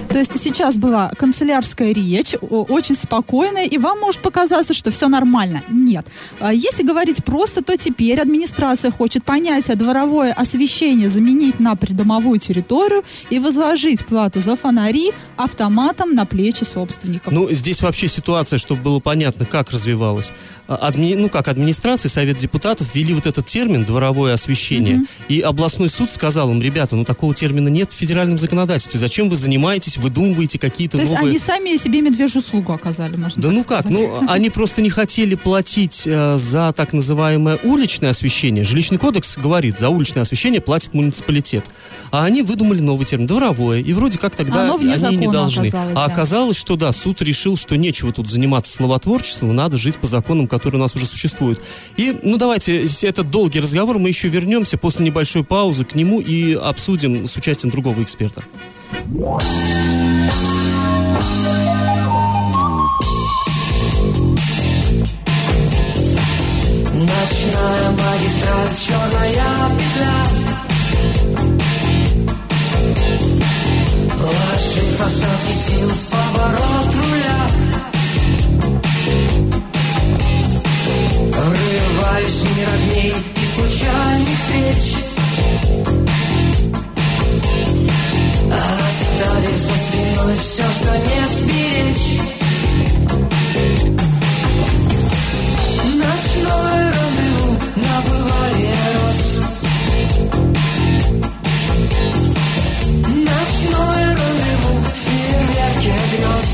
То 0.10 0.20
есть 0.20 0.38
сейчас 0.40 0.78
была 0.78 1.10
канцелярская 1.10 1.94
речь, 1.94 2.36
очень 2.42 2.96
спокойная, 2.96 3.66
и 3.66 3.78
вам 3.78 4.00
может 4.00 4.22
показаться, 4.22 4.74
что 4.74 4.90
все 4.90 5.08
нормально. 5.08 5.62
Нет. 5.70 6.08
А 6.40 6.54
Если 6.54 6.84
говорить 6.84 7.24
просто, 7.24 7.64
то 7.64 7.78
теперь 7.78 8.20
администрация 8.20 8.90
хочет 8.92 9.24
понятие 9.24 9.76
дворовое 9.76 10.34
освещение 10.34 11.10
заменить 11.10 11.60
на 11.60 11.76
придомовую 11.76 12.40
территорию 12.40 13.04
и 13.30 13.38
возложить 13.40 14.06
плату 14.06 14.42
за 14.42 14.56
фонари 14.56 15.12
автоматом 15.36 16.16
на 16.16 16.26
плечи 16.26 16.64
собственников. 16.64 17.32
Ну, 17.32 17.52
здесь 17.54 17.82
вообще 17.82 18.08
ситуация, 18.08 18.58
чтобы 18.58 18.82
было 18.82 19.00
понятно, 19.00 19.46
как 19.46 19.72
развивалась. 19.72 20.32
А, 20.68 20.90
адми- 20.92 21.16
Ну, 21.16 21.30
как 21.30 21.48
администрация, 21.48 22.10
Совет 22.10 22.38
депутатов 22.38 22.96
ввели 22.96 23.14
вот 23.14 23.26
этот 23.28 23.46
термин 23.46 23.86
«дворовое 23.86 24.34
освещение». 24.34 25.04
И 25.30 25.40
областной 25.42 25.90
суд 25.90 26.12
сказал 26.12 26.50
им, 26.52 26.62
ребята, 26.62 26.96
ну 26.96 27.06
такого 27.06 27.34
термина 27.34 27.68
нет 27.68 27.94
в 27.94 27.96
федеральном 27.96 28.38
законодательстве. 28.40 29.00
Зачем 29.00 29.30
вы 29.30 29.36
занимаетесь, 29.36 29.87
выдумываете 29.96 30.60
какие-то 30.60 30.98
То 30.98 31.02
есть 31.04 31.14
новые... 31.14 31.30
они 31.30 31.40
сами 31.40 31.78
себе 31.78 32.02
медвежью 32.02 32.42
услугу 32.42 32.74
оказали, 32.74 33.16
можно 33.16 33.42
Да 33.42 33.50
ну 33.52 33.64
как, 33.64 33.86
сказать. 33.86 33.98
ну 33.98 34.30
они 34.30 34.50
просто 34.50 34.82
не 34.82 34.90
хотели 34.90 35.36
платить 35.36 36.04
э, 36.06 36.38
за 36.38 36.74
так 36.74 36.92
называемое 36.92 37.60
уличное 37.64 38.10
освещение. 38.10 38.64
Жилищный 38.64 38.98
кодекс 38.98 39.38
говорит, 39.38 39.78
за 39.78 39.90
уличное 39.90 40.24
освещение 40.24 40.60
платит 40.60 40.94
муниципалитет. 40.94 41.64
А 42.12 42.26
они 42.26 42.42
выдумали 42.42 42.80
новый 42.82 43.06
термин, 43.06 43.28
дворовое. 43.28 43.80
И 43.80 43.94
вроде 43.94 44.18
как 44.18 44.36
тогда 44.36 44.64
Оно 44.64 44.78
вне 44.78 44.96
они 44.96 45.16
не 45.18 45.32
должны. 45.32 45.68
оказалось, 45.68 45.96
а 45.96 46.08
да. 46.08 46.14
оказалось, 46.14 46.58
что 46.58 46.76
да, 46.76 46.92
суд 46.92 47.22
решил, 47.22 47.56
что 47.56 47.78
нечего 47.78 48.12
тут 48.12 48.28
заниматься 48.28 48.74
словотворчеством, 48.74 49.56
надо 49.56 49.78
жить 49.78 49.98
по 50.00 50.08
законам, 50.08 50.48
которые 50.48 50.80
у 50.80 50.82
нас 50.82 50.96
уже 50.96 51.06
существуют. 51.06 51.62
И, 51.96 52.18
ну 52.24 52.38
давайте, 52.38 52.88
этот 53.04 53.30
долгий 53.30 53.60
разговор, 53.60 54.00
мы 54.00 54.10
еще 54.10 54.28
вернемся 54.28 54.78
после 54.78 55.06
небольшой 55.06 55.44
паузы 55.44 55.86
к 55.86 55.96
нему 55.96 56.20
и 56.20 56.54
обсудим 56.54 57.28
с 57.28 57.36
участием 57.36 57.72
другого 57.72 58.02
эксперта. 58.02 58.44
Ночная 66.98 67.92
магистраль, 67.92 68.74
черная 68.80 69.60
петля. 69.78 70.18
Вложив 74.18 75.02
остатки 75.02 75.54
сил 75.54 75.90
в 75.90 75.92
поворот 76.12 76.90
руля. 76.96 77.42
Врываюсь 81.34 82.40
в 82.40 82.58
мир 82.58 82.70
огней 82.74 83.14
и 83.14 83.46
случайных 83.56 84.38
встреч 84.38 85.17
что 90.78 90.92
не 90.98 91.28
сберечь. 91.28 92.22
Ночное 95.96 96.94
рандеву 96.94 97.50
на 97.76 98.02
бульваре 98.02 98.78
роз. 98.96 99.22
Ночное 103.28 104.08
рандеву 104.18 104.74
в 104.80 104.96
фейерверке 105.04 105.96
грез. 106.14 106.52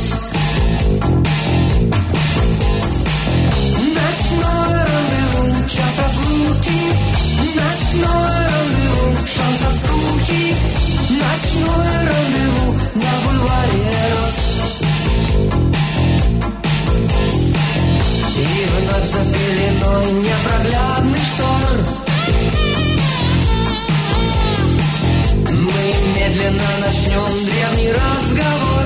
Ночное 3.97 4.79
рандеву, 4.89 5.41
час 5.67 5.95
разлуки. 5.99 6.81
Ночное 7.59 8.49
рандеву, 8.49 9.05
шанс 9.27 9.61
от 9.69 9.75
скуки. 9.75 10.43
Ночное 11.09 11.97
рандеву 12.07 12.92
роз. 14.13 14.53
И 18.35 18.65
вновь 18.77 19.05
за 19.05 19.19
пеленой 19.31 20.11
непроглядный 20.11 21.23
штор 21.29 21.75
Мы 25.49 25.83
медленно 26.15 26.71
начнем 26.81 27.31
древний 27.45 27.91
разговор 27.91 28.85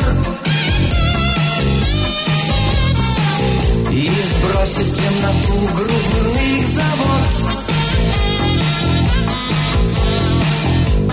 И 3.91 4.11
сбросив 4.29 4.87
темноту 4.95 5.55
груз 5.75 6.03
дневных 6.11 6.61
забот 6.67 7.33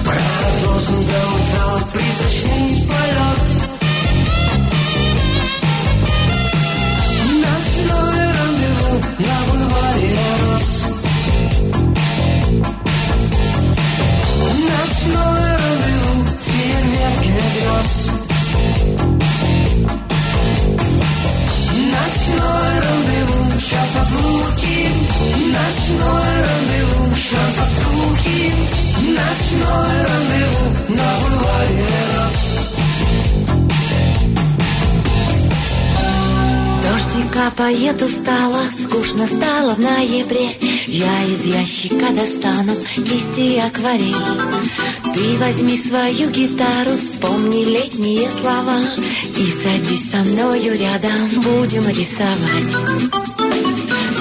Продолжим 0.04 1.00
до 1.06 1.18
утра 1.34 1.66
призрачный 1.92 2.70
полет 2.88 3.33
на 9.18 9.36
бульваре 9.46 10.18
роз. 10.42 10.70
Ночное 14.68 15.58
рандеву 15.62 16.14
в 16.22 16.42
фейерверке 16.44 17.34
грез. 17.54 17.92
Ночное 21.92 22.74
рандеву, 22.84 23.40
разлуки. 23.94 24.80
Ночное 25.54 26.36
рандеву, 26.46 27.14
шанс 27.14 27.56
от 27.62 27.70
скуки. 27.70 28.52
Ночное 29.18 29.98
рандеву 30.08 30.64
на 30.88 31.08
бульваре 31.20 31.88
роз. 32.16 32.83
Капает 37.34 38.00
устало, 38.00 38.62
скучно 38.70 39.26
стало 39.26 39.74
в 39.74 39.80
ноябре. 39.80 40.50
Я 40.86 41.24
из 41.24 41.44
ящика 41.44 42.12
достану 42.12 42.74
листья 42.96 43.42
и 43.42 43.58
акварель. 43.58 44.14
Ты 45.12 45.38
возьми 45.38 45.76
свою 45.76 46.30
гитару, 46.30 46.96
вспомни 47.02 47.64
летние 47.64 48.28
слова 48.30 48.80
И 49.36 49.46
садись 49.46 50.10
со 50.10 50.18
мною 50.18 50.78
рядом, 50.78 51.28
будем 51.42 51.86
рисовать. 51.88 52.72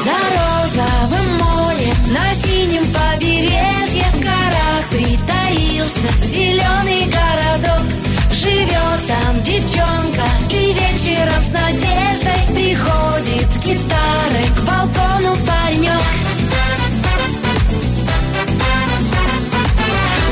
За 0.03 0.17
розовым 0.35 1.37
морем 1.39 2.13
на 2.13 2.33
синем 2.33 2.83
побережье 2.93 4.05
В 4.13 4.19
горах 4.19 4.85
притаился 4.91 6.25
зеленый 6.25 7.05
городок 7.05 8.12
Живет 8.43 9.07
там 9.07 9.41
девчонка 9.43 10.25
и 10.49 10.73
вечером 10.73 11.41
с 11.41 11.47
надеждой 11.47 12.53
Приходит 12.53 13.55
с 13.55 13.65
гитарой 13.65 14.47
к 14.53 14.59
балкону 14.67 15.37
паренек 15.47 16.01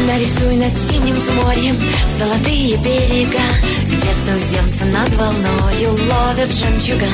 Нарисуй 0.08 0.58
над 0.58 0.78
синим 0.78 1.16
морем 1.38 1.78
золотые 2.20 2.76
берега 2.80 3.40
Где 3.88 4.10
туземцы 4.28 4.86
над 4.88 5.16
волною 5.16 5.94
ловят 5.94 6.52
жемчуга 6.52 7.08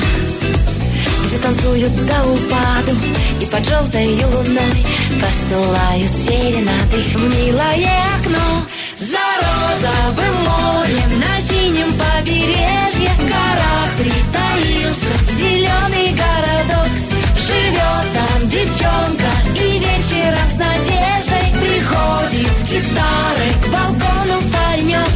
Где 1.26 1.38
танцуют 1.38 1.94
до 2.06 2.24
упаду 2.24 2.96
и 3.40 3.46
под 3.46 3.64
желтой 3.64 4.16
луной 4.24 4.84
Посылают 5.20 6.10
серенады 6.24 7.02
в 7.14 7.36
милое 7.36 8.02
окно 8.20 8.66
За 8.98 9.16
розовым 9.16 10.34
морем 10.42 11.20
на 11.20 11.40
синем 11.40 11.86
побережье 11.92 13.12
В 13.16 13.28
горах 13.28 13.90
притаился 13.96 15.14
зеленый 15.36 16.16
городок. 16.18 16.90
Живет 17.36 18.06
там 18.12 18.48
девчонка 18.48 19.30
и 19.54 19.78
вечером 19.78 20.48
с 20.48 20.54
надеждой 20.54 21.46
Приходит 21.60 22.58
с 22.58 22.64
гитарой 22.64 23.52
к 23.62 23.68
балкону 23.68 24.42
паренек. 24.50 25.14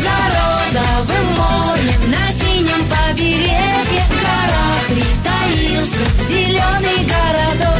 За 0.00 0.16
розовым 0.32 1.26
морем 1.36 2.10
на 2.10 2.32
синем 2.32 2.82
побережье 2.88 4.02
В 4.08 4.16
горах 4.24 4.82
притаился 4.88 6.06
зеленый 6.26 7.04
городок 7.04 7.79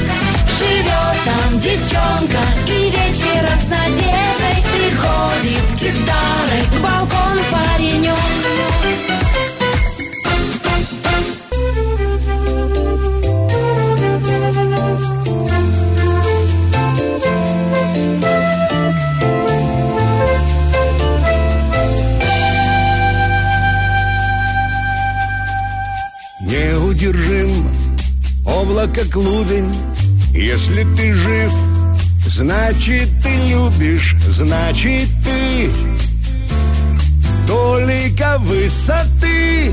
там 1.25 1.61
девчонка 1.61 2.43
и 2.67 2.91
вечером 2.91 3.61
с 3.61 3.69
надеждой 3.69 4.31
Приходит 4.73 5.65
с 5.71 5.75
гитарой 5.75 6.65
к 6.69 6.83
балкону 6.83 7.43
паренек. 7.51 8.15
Неудержим 26.41 27.71
облако 28.47 29.05
клубень 29.11 29.71
Если 30.41 30.85
ты 30.97 31.13
жив, 31.13 31.53
значит 32.27 33.11
ты 33.23 33.29
любишь 33.51 34.17
Значит 34.27 35.09
ты. 35.23 35.71
Только 37.47 38.39
высоты. 38.39 39.71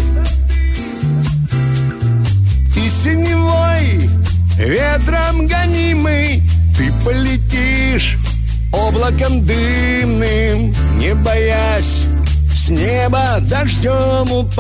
И 2.75 2.89
синевой 2.89 4.09
ветром 4.57 5.47
гонимый 5.47 6.43
Ты 6.77 6.91
полетишь 7.05 8.17
облаком 8.73 9.45
дымным 9.45 10.73
Не 10.97 11.15
боясь 11.15 12.03
с 12.53 12.69
неба 12.69 13.37
дождем 13.39 14.29
упасть. 14.33 14.57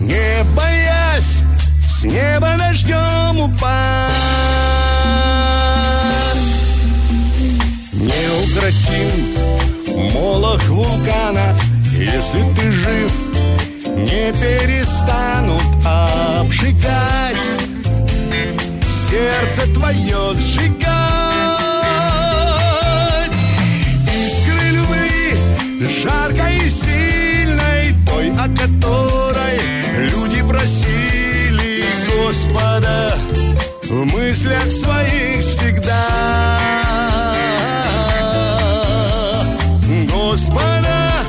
Не 0.00 0.44
боясь 0.56 0.69
с 2.00 2.04
неба 2.04 2.56
дождем 2.56 3.38
упасть 3.38 3.60
Неукротим 7.92 9.34
молох 10.14 10.62
вулкана 10.68 11.54
Если 11.92 12.40
ты 12.54 12.72
жив, 12.72 13.12
не 13.96 14.32
перестанут 14.32 15.60
обжигать. 15.84 17.36
Сердце 18.88 19.70
твое 19.74 20.34
сжигать. 20.38 20.88
Искры 24.26 24.70
любви 24.70 25.36
жаркой 26.02 26.56
и 26.64 26.70
сильной 26.70 27.94
Той, 28.06 28.30
о 28.30 28.48
которой 28.56 29.60
люди 29.98 30.42
просили 30.48 30.89
Господа 32.30 33.18
В 33.82 34.04
мыслях 34.04 34.70
своих 34.70 35.40
всегда. 35.40 36.06
Господа 40.08 41.24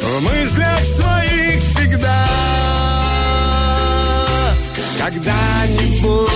В 0.00 0.22
мыслях 0.22 0.86
своих 0.86 1.62
всегда. 1.62 2.24
Когда-нибудь 4.98 6.30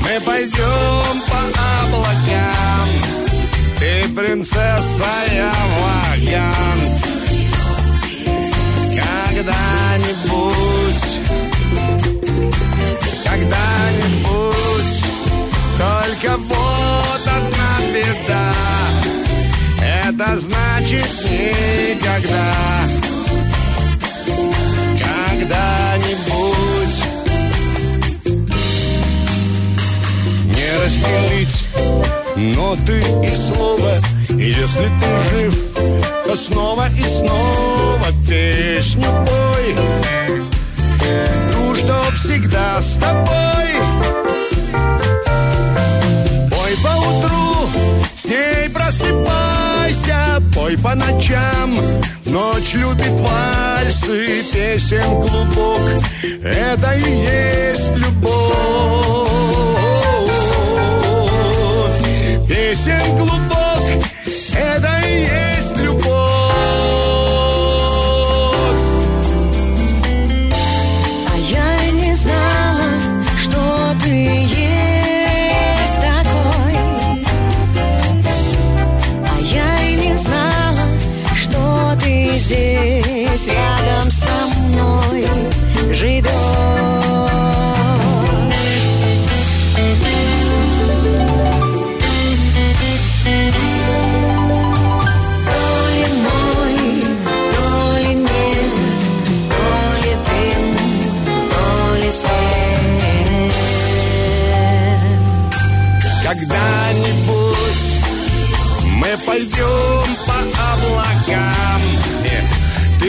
мы 0.00 0.20
пойдем 0.26 1.22
по 1.28 1.38
облакам 1.84 2.88
Ты 3.78 4.08
принцесса, 4.16 5.14
я 5.32 5.52
вагант 5.78 7.23
значит 20.84 21.08
никогда. 21.24 22.88
Когда-нибудь. 25.38 26.98
Не 30.46 30.68
разделить 30.84 31.68
ноты 32.56 32.98
и 33.22 33.36
слова 33.36 34.00
И 34.30 34.46
если 34.50 34.86
ты 34.86 35.08
жив, 35.30 35.54
то 36.24 36.36
снова 36.36 36.86
и 36.88 37.02
снова 37.02 38.06
Песню 38.28 39.08
пой. 39.26 39.74
Ту, 41.52 41.76
что 41.76 41.94
всегда 42.14 42.80
с 42.80 42.96
тобой. 42.98 43.68
Пой 46.50 46.76
по 46.82 46.92
утру, 47.08 47.68
с 48.14 48.24
ней 48.26 48.68
просыпайся 48.70 49.53
Пой 50.64 50.78
по 50.78 50.94
ночам, 50.94 51.78
ночь 52.24 52.72
любит 52.72 53.20
вальсы 53.20 54.42
Песен 54.50 55.20
клубок, 55.20 56.02
это 56.42 56.94
и 56.94 57.02
есть 57.02 57.94
любовь. 57.96 58.32
Песен 62.48 63.18
клубок, 63.18 63.63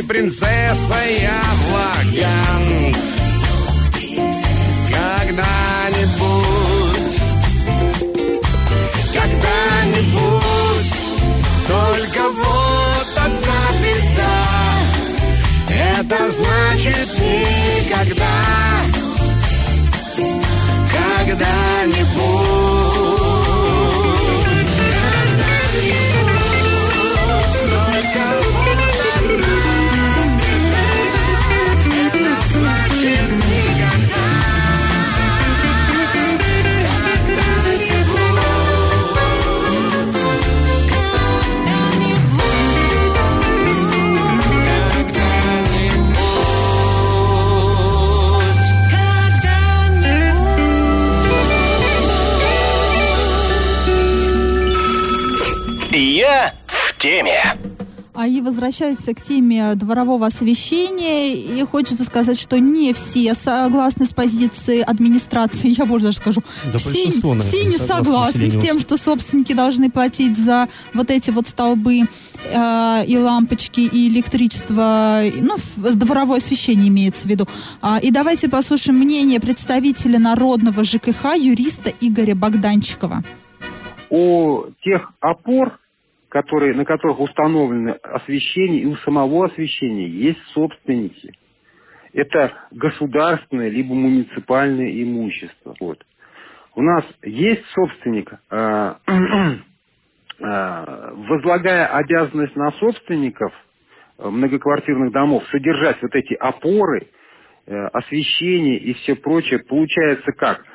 принцесса, 0.07 0.95
я 1.21 1.41
вагант 1.71 2.97
Когда-нибудь 4.91 6.35
Когда-нибудь 9.13 10.93
Только 11.67 12.21
вот 12.29 13.17
одна 13.17 13.61
беда. 13.81 14.45
Это 15.69 16.17
значит 16.31 17.04
И 58.45 58.47
возвращаются 58.47 59.13
к 59.15 59.21
теме 59.21 59.73
дворового 59.75 60.27
освещения. 60.27 61.35
И 61.35 61.63
хочется 61.65 62.03
сказать, 62.03 62.39
что 62.39 62.59
не 62.59 62.93
все 62.93 63.33
согласны 63.33 64.05
с 64.05 64.13
позицией 64.13 64.81
администрации, 64.81 65.69
я 65.69 65.85
больше 65.85 66.07
даже 66.07 66.17
скажу. 66.17 66.41
Да 66.71 66.77
все 66.77 67.09
наверное, 67.09 67.41
все 67.41 67.63
не 67.63 67.77
согласны 67.77 68.49
с 68.49 68.61
тем, 68.61 68.79
что 68.79 68.97
собственники 68.97 69.53
должны 69.53 69.89
платить 69.89 70.37
за 70.37 70.67
вот 70.93 71.09
эти 71.09 71.31
вот 71.31 71.47
столбы 71.47 72.01
э, 72.01 73.05
и 73.07 73.17
лампочки, 73.17 73.81
и 73.81 74.09
электричество, 74.09 75.21
ну, 75.41 75.55
дворовое 75.95 76.37
освещение 76.37 76.89
имеется 76.89 77.27
в 77.27 77.31
виду. 77.31 77.47
А, 77.81 77.99
и 77.99 78.11
давайте 78.11 78.47
послушаем 78.47 78.99
мнение 78.99 79.39
представителя 79.39 80.19
народного 80.19 80.83
ЖКХ, 80.83 81.35
юриста 81.35 81.91
Игоря 82.01 82.35
Богданчикова. 82.35 83.23
у 84.09 84.65
тех 84.83 85.11
опор, 85.19 85.79
которые, 86.35 86.73
на 86.73 86.83
которых 86.83 87.21
установлено 87.21 87.95
освещение, 88.03 88.81
и 88.81 88.85
у 88.87 88.97
самого 88.97 89.45
освещения 89.45 90.05
есть 90.05 90.41
собственники. 90.47 91.31
Это 92.11 92.51
государственное 92.71 93.69
либо 93.69 93.93
муниципальное 93.95 95.01
имущество. 95.01 95.73
Вот. 95.79 96.03
У 96.75 96.81
нас 96.81 97.05
есть 97.23 97.65
собственник, 97.67 98.33
э, 98.51 98.95
э, 99.07 99.55
возлагая 101.29 101.87
обязанность 101.95 102.57
на 102.57 102.71
собственников 102.81 103.53
э, 104.19 104.27
многоквартирных 104.27 105.13
домов 105.13 105.41
содержать 105.53 106.01
вот 106.01 106.13
эти 106.15 106.33
опоры, 106.33 107.07
э, 107.65 107.73
освещение 107.93 108.77
и 108.77 108.93
все 108.95 109.15
прочее, 109.15 109.59
получается 109.59 110.33
как? 110.33 110.65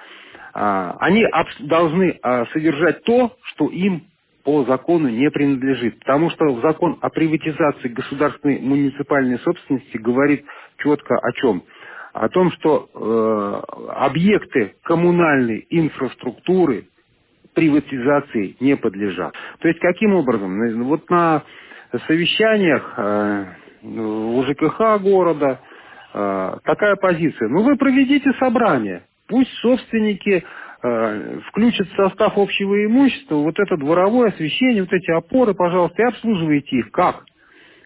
А, 0.55 0.97
они 1.01 1.25
должны 1.61 2.19
а, 2.23 2.47
содержать 2.47 3.05
то, 3.05 3.37
что 3.53 3.69
им 3.69 4.11
по 4.45 4.65
закону 4.65 5.09
не 5.09 5.31
принадлежит. 5.31 5.99
Потому 6.01 6.31
что 6.31 6.61
закон 6.61 6.99
о 7.01 7.09
приватизации 7.11 7.89
государственной 7.89 8.61
муниципальной 8.61 9.39
собственности 9.41 9.97
говорит 9.97 10.45
четко 10.79 11.17
о 11.17 11.33
чем? 11.33 11.63
О 12.13 12.29
том, 12.29 12.51
что 12.53 12.89
э, 12.93 13.91
объекты 13.93 14.75
коммунальной 14.83 15.67
инфраструктуры 15.71 16.87
приватизации 17.55 18.57
не 18.61 18.77
подлежат. 18.77 19.35
То 19.61 19.69
есть 19.69 19.81
каким 19.81 20.15
образом? 20.15 20.85
Вот 20.85 21.09
на 21.11 21.43
совещаниях 22.07 22.95
э, 22.97 23.45
у 23.83 24.43
ЖКХ 24.45 25.01
города 25.03 25.61
э, 26.15 26.57
такая 26.65 26.97
позиция. 26.97 27.49
Ну 27.49 27.63
вы 27.63 27.77
проведите 27.77 28.33
собрание, 28.39 29.03
пусть 29.29 29.53
собственники 29.61 30.45
включат 30.81 31.89
в 31.89 31.97
состав 31.97 32.39
общего 32.39 32.85
имущества 32.87 33.37
вот 33.37 33.59
это 33.59 33.77
дворовое 33.77 34.31
освещение, 34.31 34.83
вот 34.83 34.93
эти 34.93 35.11
опоры, 35.11 35.55
пожалуйста, 35.55 36.03
и 36.03 36.07
обслуживайте 36.07 36.77
их. 36.77 36.91
Как? 36.91 37.25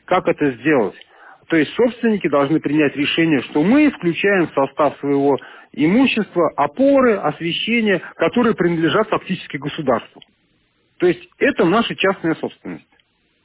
Как 0.05 0.29
это 0.29 0.53
сделать? 0.53 0.95
То 1.49 1.57
есть 1.57 1.73
собственники 1.75 2.29
должны 2.29 2.61
принять 2.61 2.97
решение, 2.97 3.43
что 3.43 3.63
мы 3.63 3.91
включаем 3.91 4.49
в 4.49 4.55
состав 4.55 4.97
своего 4.99 5.37
имущества 5.73 6.51
опоры, 6.57 7.17
освещения, 7.17 8.01
которые 8.17 8.55
принадлежат 8.55 9.09
фактически 9.09 9.57
государству. 9.57 10.23
То 10.99 11.07
есть 11.07 11.29
это 11.39 11.65
наша 11.65 11.95
частная 11.97 12.35
собственность 12.37 12.87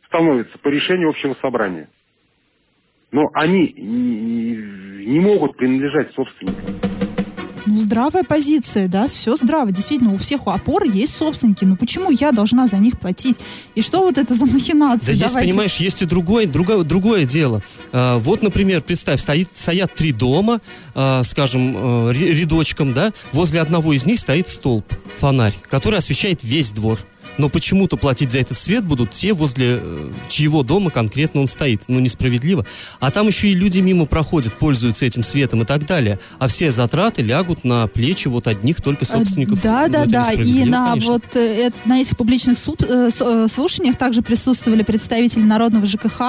становится 0.05 0.57
по 0.59 0.67
решению 0.69 1.09
общего 1.09 1.35
собрания. 1.41 1.89
Но 3.11 3.27
они 3.33 3.73
не, 3.75 5.05
не 5.05 5.19
могут 5.19 5.57
принадлежать 5.57 6.11
собственникам. 6.13 6.88
Ну, 7.69 7.77
здравая 7.77 8.23
позиция, 8.23 8.87
да, 8.87 9.05
все 9.05 9.35
здраво. 9.35 9.71
Действительно, 9.71 10.11
у 10.11 10.17
всех 10.17 10.41
опор 10.47 10.85
есть 10.85 11.15
собственники. 11.15 11.65
Ну, 11.65 11.75
почему 11.75 12.09
я 12.09 12.31
должна 12.31 12.65
за 12.65 12.77
них 12.77 12.99
платить? 12.99 13.39
И 13.75 13.83
что 13.83 13.99
вот 14.01 14.17
это 14.17 14.33
за 14.33 14.47
махинации? 14.47 15.05
Да 15.05 15.11
есть, 15.11 15.27
Давайте. 15.27 15.49
понимаешь, 15.51 15.75
есть 15.77 16.01
и 16.01 16.05
другое, 16.05 16.47
другое, 16.47 16.81
другое 16.83 17.25
дело. 17.25 17.61
А, 17.91 18.17
вот, 18.17 18.41
например, 18.41 18.81
представь, 18.81 19.21
стоит, 19.21 19.49
стоят 19.53 19.93
три 19.93 20.11
дома, 20.11 20.61
а, 20.95 21.21
скажем, 21.23 22.09
ре- 22.09 22.33
рядочком, 22.33 22.93
да, 22.95 23.11
возле 23.33 23.61
одного 23.61 23.93
из 23.93 24.03
них 24.03 24.19
стоит 24.19 24.47
столб, 24.47 24.91
фонарь, 25.17 25.53
который 25.69 25.99
освещает 25.99 26.43
весь 26.43 26.71
двор. 26.71 26.97
Но 27.37 27.49
почему-то 27.49 27.97
платить 27.97 28.31
за 28.31 28.39
этот 28.39 28.57
свет 28.57 28.83
будут 28.85 29.11
те, 29.11 29.33
возле 29.33 29.79
э, 29.81 30.09
чьего 30.27 30.63
дома 30.63 30.89
конкретно 30.91 31.41
он 31.41 31.47
стоит. 31.47 31.83
Ну, 31.87 31.99
несправедливо. 31.99 32.65
А 32.99 33.11
там 33.11 33.27
еще 33.27 33.47
и 33.49 33.55
люди 33.55 33.79
мимо 33.79 34.05
проходят, 34.05 34.53
пользуются 34.53 35.05
этим 35.05 35.23
светом 35.23 35.61
и 35.61 35.65
так 35.65 35.85
далее. 35.85 36.19
А 36.39 36.47
все 36.47 36.71
затраты 36.71 37.21
лягут 37.21 37.63
на 37.63 37.87
плечи 37.87 38.27
вот 38.27 38.47
одних 38.47 38.81
только 38.81 39.05
собственников. 39.05 39.61
Да, 39.61 39.85
Ну, 39.87 39.93
да, 39.93 40.05
да. 40.05 40.31
И 40.33 40.65
на 40.65 40.89
конечно. 40.89 41.13
вот 41.13 41.35
э, 41.35 41.67
э, 41.67 41.71
на 41.85 41.99
этих 42.01 42.17
публичных 42.17 42.57
суд, 42.57 42.81
э, 42.81 43.09
э, 43.19 43.47
слушаниях 43.47 43.97
также 43.97 44.21
присутствовали 44.21 44.83
представители 44.83 45.43
народного 45.43 45.85
ЖКХ, 45.85 46.21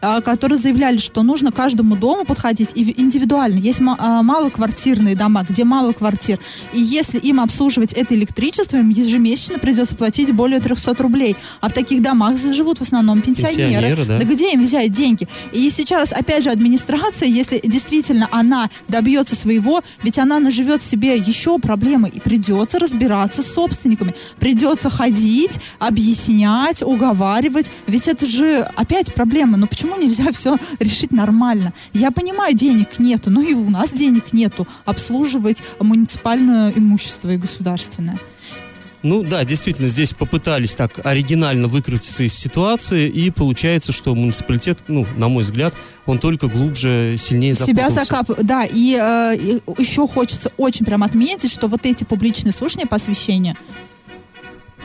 э, 0.00 0.20
которые 0.22 0.58
заявляли, 0.58 0.96
что 0.98 1.22
нужно 1.22 1.52
каждому 1.52 1.96
дому 1.96 2.24
подходить 2.24 2.70
и- 2.74 2.94
индивидуально. 3.00 3.58
Есть 3.58 3.80
э, 3.80 3.82
малоквартирные 3.82 5.14
дома, 5.16 5.44
где 5.48 5.64
мало 5.64 5.92
квартир. 5.92 6.38
И 6.72 6.80
если 6.80 7.18
им 7.18 7.40
обслуживать 7.40 7.92
это 7.92 8.14
электричество, 8.14 8.76
им 8.76 8.90
ежемесячно 8.90 9.58
придется 9.58 9.94
платить 9.96 10.32
более 10.46 10.60
300 10.60 11.02
рублей. 11.02 11.36
А 11.60 11.68
в 11.68 11.72
таких 11.72 12.02
домах 12.02 12.36
живут 12.38 12.78
в 12.78 12.82
основном 12.82 13.20
пенсионеры. 13.20 13.96
Пенсионеры, 13.96 14.04
да. 14.04 14.24
где 14.24 14.52
им 14.52 14.62
взять 14.62 14.92
деньги? 14.92 15.26
И 15.52 15.70
сейчас, 15.70 16.12
опять 16.12 16.44
же, 16.44 16.50
администрация, 16.50 17.28
если 17.28 17.60
действительно 17.64 18.28
она 18.30 18.70
добьется 18.86 19.34
своего, 19.34 19.82
ведь 20.04 20.20
она 20.20 20.38
наживет 20.38 20.82
себе 20.82 21.16
еще 21.16 21.58
проблемы, 21.58 22.08
и 22.08 22.20
придется 22.20 22.78
разбираться 22.78 23.42
с 23.42 23.52
собственниками. 23.52 24.14
Придется 24.38 24.88
ходить, 24.88 25.58
объяснять, 25.80 26.82
уговаривать. 26.82 27.72
Ведь 27.88 28.06
это 28.06 28.24
же 28.26 28.60
опять 28.76 29.12
проблема. 29.14 29.56
Ну 29.56 29.66
почему 29.66 29.96
нельзя 29.96 30.30
все 30.32 30.56
решить 30.78 31.12
нормально? 31.12 31.72
Я 31.92 32.12
понимаю, 32.12 32.54
денег 32.54 33.00
нету, 33.00 33.30
но 33.30 33.42
и 33.42 33.52
у 33.52 33.68
нас 33.68 33.90
денег 33.92 34.32
нету 34.32 34.68
обслуживать 34.84 35.62
муниципальное 35.80 36.72
имущество 36.76 37.30
и 37.30 37.36
государственное. 37.36 38.20
Ну 39.02 39.22
да, 39.22 39.44
действительно, 39.44 39.88
здесь 39.88 40.12
попытались 40.12 40.74
так 40.74 41.04
оригинально 41.04 41.68
выкрутиться 41.68 42.24
из 42.24 42.34
ситуации, 42.34 43.08
и 43.08 43.30
получается, 43.30 43.92
что 43.92 44.14
муниципалитет, 44.14 44.80
ну, 44.88 45.06
на 45.16 45.28
мой 45.28 45.44
взгляд, 45.44 45.74
он 46.06 46.18
только 46.18 46.48
глубже, 46.48 47.16
сильнее 47.18 47.54
себя 47.54 47.88
запутался. 47.88 48.04
закапывают. 48.04 48.46
Да, 48.46 48.64
и, 48.64 48.98
э, 49.00 49.36
и 49.36 49.60
еще 49.78 50.06
хочется 50.06 50.50
очень 50.56 50.84
прям 50.84 51.02
отметить, 51.02 51.52
что 51.52 51.68
вот 51.68 51.86
эти 51.86 52.04
публичные 52.04 52.52
слушания 52.52 52.86
по 52.86 52.96
освещению, 52.96 53.56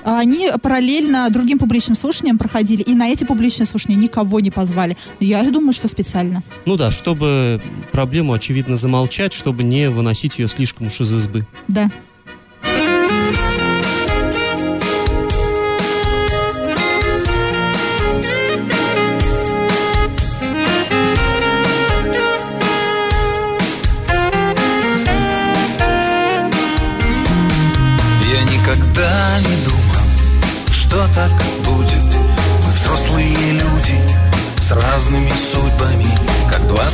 они 0.04 0.50
параллельно 0.62 1.30
другим 1.30 1.60
публичным 1.60 1.96
слушаниям 1.96 2.38
проходили, 2.38 2.82
и 2.82 2.94
на 2.96 3.10
эти 3.10 3.24
публичные 3.24 3.68
слушания 3.68 3.96
никого 3.96 4.40
не 4.40 4.52
позвали. 4.52 4.98
Я 5.20 5.44
думаю, 5.50 5.74
что 5.74 5.88
специально. 5.88 6.44
Ну 6.66 6.76
да, 6.76 6.92
чтобы 6.92 7.62
проблему, 7.92 8.34
очевидно, 8.34 8.76
замолчать, 8.76 9.34
чтобы 9.34 9.64
не 9.64 9.90
выносить 9.90 10.40
ее 10.40 10.48
слишком 10.48 10.88
уж 10.88 11.02
из 11.02 11.14
избы. 11.14 11.46
Да. 11.68 11.92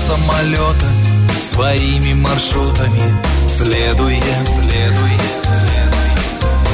Самолета 0.08 0.86
своими 1.42 2.14
маршрутами. 2.14 3.02
Следуя, 3.50 4.22
следуя, 4.46 5.20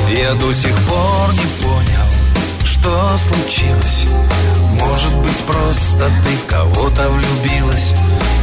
Я 0.09 0.33
до 0.35 0.53
сих 0.53 0.75
пор 0.87 1.33
не 1.33 1.63
понял, 1.63 2.07
что 2.63 3.17
случилось. 3.17 4.05
Может 4.79 5.15
быть 5.17 5.39
просто 5.47 6.11
ты 6.23 6.37
в 6.37 6.45
кого-то 6.45 7.09
влюбилась. 7.09 7.93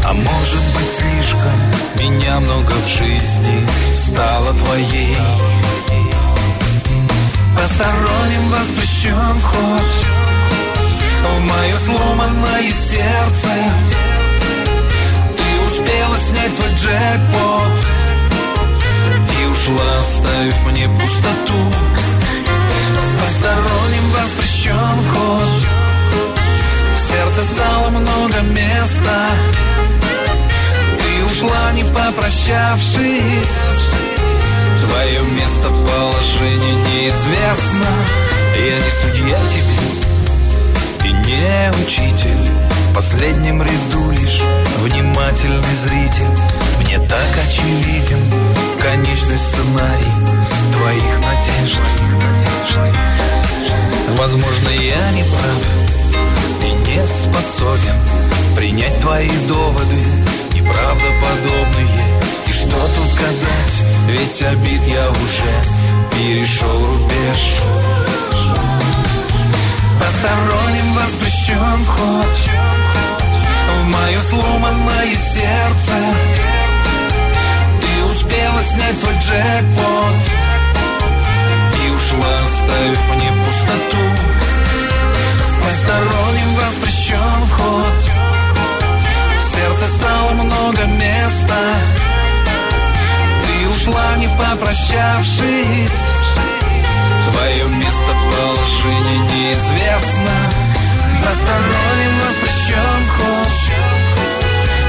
А 0.04 0.12
может 0.12 0.64
быть 0.74 0.92
слишком 0.98 1.58
меня 1.96 2.40
много 2.40 2.72
в 2.72 2.88
жизни 2.88 3.64
стало 3.94 4.52
твоей. 4.54 5.16
Посторонним 7.56 8.48
воспрещен 8.50 9.38
вход 9.38 9.88
В 11.22 11.40
мое 11.40 11.76
сломанное 11.78 12.72
сердце 12.72 13.50
успела 15.80 16.16
снять 16.16 16.54
свой 16.54 16.68
джекпот. 16.70 17.86
И 19.40 19.46
ушла, 19.46 20.00
оставив 20.00 20.66
мне 20.66 20.88
пустоту. 20.88 21.60
Посторонним 23.20 24.10
воспрещен 24.10 24.96
вход 25.08 25.48
В 26.94 27.10
сердце 27.10 27.54
стало 27.54 27.88
много 27.90 28.40
места. 28.40 29.30
Ты 30.98 31.24
ушла, 31.24 31.72
не 31.72 31.84
попрощавшись. 31.84 33.56
Твое 34.86 35.20
местоположение 35.22 36.74
неизвестно. 36.86 37.86
Я 38.56 38.76
не 38.76 38.90
судья 38.90 39.38
тебе 39.48 41.08
и 41.08 41.12
не 41.12 41.84
учитель 41.84 42.79
В 42.90 42.92
последнем 42.92 43.62
ряду 43.62 44.10
лишь 44.10 44.40
внимательный 44.80 45.76
зритель. 45.76 46.26
Мне 46.80 46.98
так 46.98 47.28
очевиден 47.46 48.18
конечный 48.80 49.38
сценарий 49.38 50.12
Твоих 50.76 51.20
надежд. 51.24 51.82
Возможно, 54.18 54.68
я 54.70 55.10
не 55.12 55.22
прав 55.22 55.62
и 56.64 56.90
не 56.90 57.06
способен 57.06 57.94
Принять 58.56 58.98
твои 59.00 59.30
доводы, 59.46 60.02
неправдоподобные 60.52 62.20
И 62.48 62.52
что 62.52 62.76
тут 62.76 63.14
гадать, 63.14 63.82
ведь 64.08 64.42
обид 64.42 64.82
я 64.88 65.08
уже 65.10 66.10
перешел 66.12 66.86
рубеж. 66.86 67.54
Посторонним 70.00 70.94
воспрещен 70.94 71.84
вход 71.84 72.79
В 73.70 73.84
мое 73.84 74.20
сломанное 74.22 75.14
сердце. 75.14 75.94
Ты 77.80 78.04
успела 78.04 78.60
снять 78.62 78.98
свой 78.98 79.14
джекпот 79.14 80.30
И 81.84 81.90
ушла, 81.90 82.44
оставив 82.44 83.08
мне 83.14 83.32
пустоту. 83.44 84.04
Посторонним 85.62 86.54
воспрещен 86.54 87.46
вход. 87.48 88.10
В 89.38 89.54
сердце 89.54 89.96
стало 89.96 90.30
много 90.32 90.84
места. 90.84 91.62
Ты 93.46 93.68
ушла, 93.68 94.16
не 94.16 94.28
попрощавшись. 94.28 96.00
Твое 97.30 97.64
местоположение 97.68 99.18
неизвестно 99.18 100.59
Посторонним 101.24 102.20
воспрещен 102.26 103.02
вход 103.08 103.52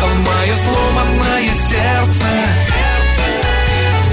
В 0.02 0.56
сломанное 0.64 1.54
сердце. 1.54 2.32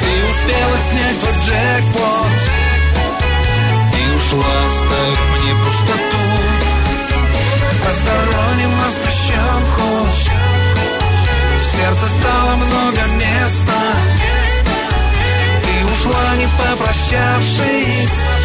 Ты 0.00 0.10
успела 0.30 0.76
снять 0.90 1.18
свой 1.20 1.34
джекпот. 1.44 2.36
И 3.94 4.16
ушла, 4.16 4.56
оставив 4.66 5.20
мне 5.40 5.54
пустоту. 5.64 6.24
Посторонним 7.84 8.72
воспрещен 8.80 9.60
вход 9.72 10.14
В 11.58 11.76
сердце 11.76 12.06
стало 12.20 12.56
много 12.56 13.02
места. 13.14 13.80
Ты 15.62 15.72
ушла, 15.86 16.36
не 16.36 16.48
попрощавшись 16.58 18.37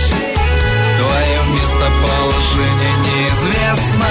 Твое 1.14 1.42
местоположение 1.54 2.96
неизвестно 3.06 4.08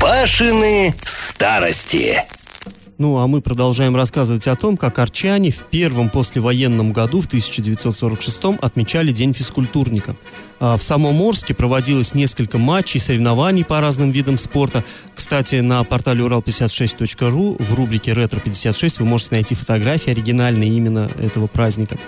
Пашины 0.00 0.94
старости. 1.04 2.33
Ну, 2.96 3.18
а 3.18 3.26
мы 3.26 3.40
продолжаем 3.40 3.96
рассказывать 3.96 4.46
о 4.46 4.54
том, 4.54 4.76
как 4.76 5.00
арчане 5.00 5.50
в 5.50 5.64
первом 5.64 6.10
послевоенном 6.10 6.92
году, 6.92 7.20
в 7.20 7.26
1946 7.26 8.38
отмечали 8.60 9.10
День 9.10 9.32
физкультурника. 9.32 10.14
А 10.60 10.76
в 10.76 10.82
самом 10.82 11.20
Орске 11.20 11.54
проводилось 11.54 12.14
несколько 12.14 12.56
матчей, 12.56 13.00
соревнований 13.00 13.64
по 13.64 13.80
разным 13.80 14.12
видам 14.12 14.36
спорта. 14.36 14.84
Кстати, 15.12 15.56
на 15.56 15.82
портале 15.82 16.22
урал56.ру 16.24 17.56
в 17.58 17.74
рубрике 17.74 18.12
«Ретро-56» 18.12 19.00
вы 19.00 19.06
можете 19.06 19.34
найти 19.34 19.56
фотографии 19.56 20.10
оригинальные 20.10 20.70
именно 20.70 21.10
этого 21.18 21.48
праздника. 21.48 21.98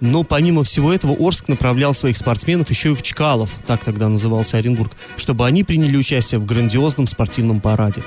Но 0.00 0.24
помимо 0.24 0.62
всего 0.62 0.92
этого 0.92 1.16
Орск 1.18 1.48
направлял 1.48 1.94
своих 1.94 2.18
спортсменов 2.18 2.68
еще 2.68 2.90
и 2.90 2.94
в 2.94 3.00
Чкалов, 3.00 3.50
так 3.66 3.82
тогда 3.82 4.10
назывался 4.10 4.58
Оренбург, 4.58 4.92
чтобы 5.16 5.46
они 5.46 5.64
приняли 5.64 5.96
участие 5.96 6.38
в 6.38 6.44
грандиозном 6.44 7.06
спортивном 7.06 7.62
параде. 7.62 8.04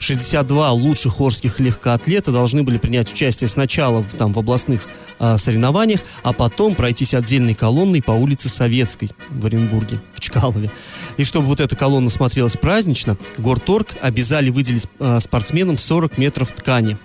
62 0.00 0.72
лучших 0.72 1.20
орских 1.20 1.60
легкоатлета 1.60 2.32
должны 2.32 2.62
были 2.62 2.78
принять 2.78 3.12
участие 3.12 3.48
сначала 3.48 4.02
в, 4.02 4.14
там, 4.14 4.32
в 4.32 4.38
областных 4.38 4.88
э, 5.18 5.36
соревнованиях, 5.36 6.00
а 6.22 6.32
потом 6.32 6.74
пройтись 6.74 7.12
отдельной 7.12 7.54
колонной 7.54 8.02
по 8.02 8.12
улице 8.12 8.48
Советской 8.48 9.10
в 9.28 9.44
Оренбурге, 9.44 10.00
в 10.14 10.20
Чкалове. 10.20 10.70
И 11.18 11.24
чтобы 11.24 11.46
вот 11.46 11.60
эта 11.60 11.76
колонна 11.76 12.08
смотрелась 12.08 12.56
празднично, 12.56 13.18
Горторг 13.36 13.88
обязали 14.00 14.48
выделить 14.48 14.86
э, 14.98 15.20
спортсменам 15.20 15.76
40 15.76 16.16
метров 16.16 16.50
ткани 16.50 16.96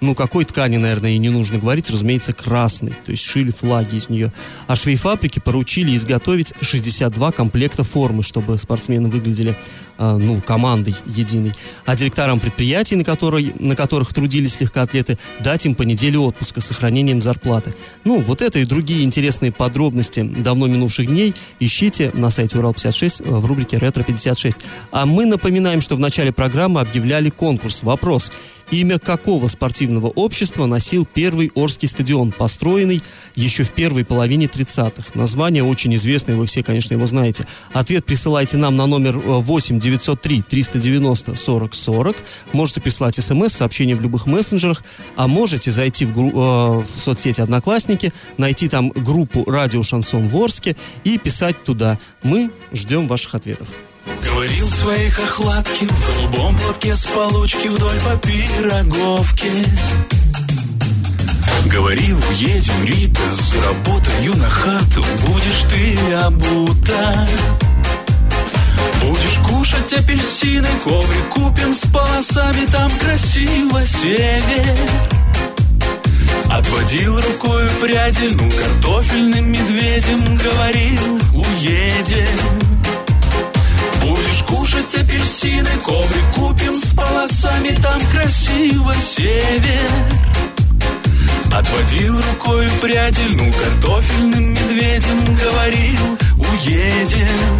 ну, 0.00 0.14
какой 0.14 0.44
ткани, 0.44 0.76
наверное, 0.76 1.10
и 1.10 1.18
не 1.18 1.28
нужно 1.28 1.58
говорить, 1.58 1.90
разумеется, 1.90 2.32
красной, 2.32 2.92
то 3.04 3.10
есть 3.10 3.24
шили 3.24 3.50
флаги 3.50 3.96
из 3.96 4.08
нее. 4.08 4.32
А 4.66 4.76
швейфабрики 4.76 5.40
поручили 5.40 5.96
изготовить 5.96 6.54
62 6.60 7.32
комплекта 7.32 7.82
формы, 7.82 8.22
чтобы 8.22 8.58
спортсмены 8.58 9.08
выглядели, 9.08 9.56
э, 9.98 10.16
ну, 10.16 10.40
командой 10.40 10.94
единой. 11.06 11.52
А 11.84 11.96
директорам 11.96 12.38
предприятий, 12.38 12.94
на, 12.94 13.04
которой, 13.04 13.52
на 13.58 13.74
которых 13.74 14.12
трудились 14.14 14.60
легкоатлеты, 14.60 15.18
дать 15.40 15.66
им 15.66 15.74
по 15.74 15.82
неделе 15.82 16.18
отпуска 16.18 16.60
с 16.60 16.66
сохранением 16.66 17.20
зарплаты. 17.20 17.74
Ну, 18.04 18.20
вот 18.20 18.40
это 18.40 18.60
и 18.60 18.64
другие 18.64 19.02
интересные 19.04 19.50
подробности 19.50 20.20
давно 20.20 20.66
минувших 20.68 21.08
дней 21.08 21.34
ищите 21.58 22.12
на 22.14 22.30
сайте 22.30 22.56
Урал56 22.58 23.38
в 23.40 23.46
рубрике 23.46 23.78
«Ретро-56». 23.78 24.56
А 24.92 25.06
мы 25.06 25.26
напоминаем, 25.26 25.80
что 25.80 25.96
в 25.96 26.00
начале 26.00 26.32
программы 26.32 26.80
объявляли 26.80 27.30
конкурс. 27.30 27.82
Вопрос– 27.82 28.32
Имя 28.70 28.98
какого 28.98 29.48
спортивного 29.48 30.08
общества 30.08 30.66
носил 30.66 31.06
первый 31.06 31.50
Орский 31.54 31.88
стадион, 31.88 32.32
построенный 32.32 33.02
еще 33.34 33.62
в 33.62 33.70
первой 33.70 34.04
половине 34.04 34.44
30-х? 34.44 35.12
Название 35.14 35.64
очень 35.64 35.94
известное, 35.94 36.36
вы 36.36 36.44
все, 36.44 36.62
конечно, 36.62 36.92
его 36.92 37.06
знаете. 37.06 37.46
Ответ 37.72 38.04
присылайте 38.04 38.58
нам 38.58 38.76
на 38.76 38.86
номер 38.86 39.16
8 39.18 39.78
903 39.78 40.42
390 40.42 41.34
40 41.34 41.74
40. 41.74 42.16
Можете 42.52 42.82
прислать 42.82 43.14
смс, 43.14 43.54
сообщение 43.54 43.96
в 43.96 44.02
любых 44.02 44.26
мессенджерах, 44.26 44.84
а 45.16 45.28
можете 45.28 45.70
зайти 45.70 46.04
в, 46.04 46.12
гру- 46.12 46.32
э, 46.34 46.82
в 46.82 47.00
соцсети 47.00 47.40
«Одноклассники», 47.40 48.12
найти 48.36 48.68
там 48.68 48.90
группу 48.90 49.50
«Радио 49.50 49.82
Шансон 49.82 50.28
Ворске» 50.28 50.76
и 51.04 51.16
писать 51.16 51.64
туда. 51.64 51.98
Мы 52.22 52.50
ждем 52.72 53.08
ваших 53.08 53.34
ответов. 53.34 53.68
Говорил 54.24 54.68
своей 54.68 55.10
хохлатке 55.10 55.86
в 55.86 56.06
голубом 56.06 56.56
платке 56.58 56.94
с 56.94 57.06
получки 57.06 57.68
вдоль 57.68 58.00
по 58.00 58.16
пироговке. 58.16 59.50
Говорил, 61.66 62.18
уедем, 62.30 62.84
Рита, 62.84 63.20
заработаю 63.30 64.36
на 64.36 64.48
хату, 64.48 65.04
будешь 65.26 65.64
ты 65.70 66.14
обута. 66.14 67.28
Будешь 69.02 69.38
кушать 69.46 69.92
апельсины, 69.92 70.68
коврик 70.84 71.28
купим 71.30 71.74
с 71.74 71.86
полосами, 71.92 72.66
там 72.66 72.90
красиво 72.98 73.84
север. 73.84 74.76
Отводил 76.50 77.20
рукой 77.20 77.68
пряди, 77.80 78.30
ну 78.32 78.50
картофельным 78.50 79.52
медведем 79.52 80.36
говорил, 80.36 81.07
там 87.98 88.10
красиво 88.10 88.94
север. 88.94 89.90
Отводил 91.52 92.16
рукой 92.16 92.68
пряди, 92.80 93.22
ну 93.32 93.52
картофельным 93.52 94.50
медведем 94.50 95.36
говорил, 95.36 96.18
уедем. 96.36 97.58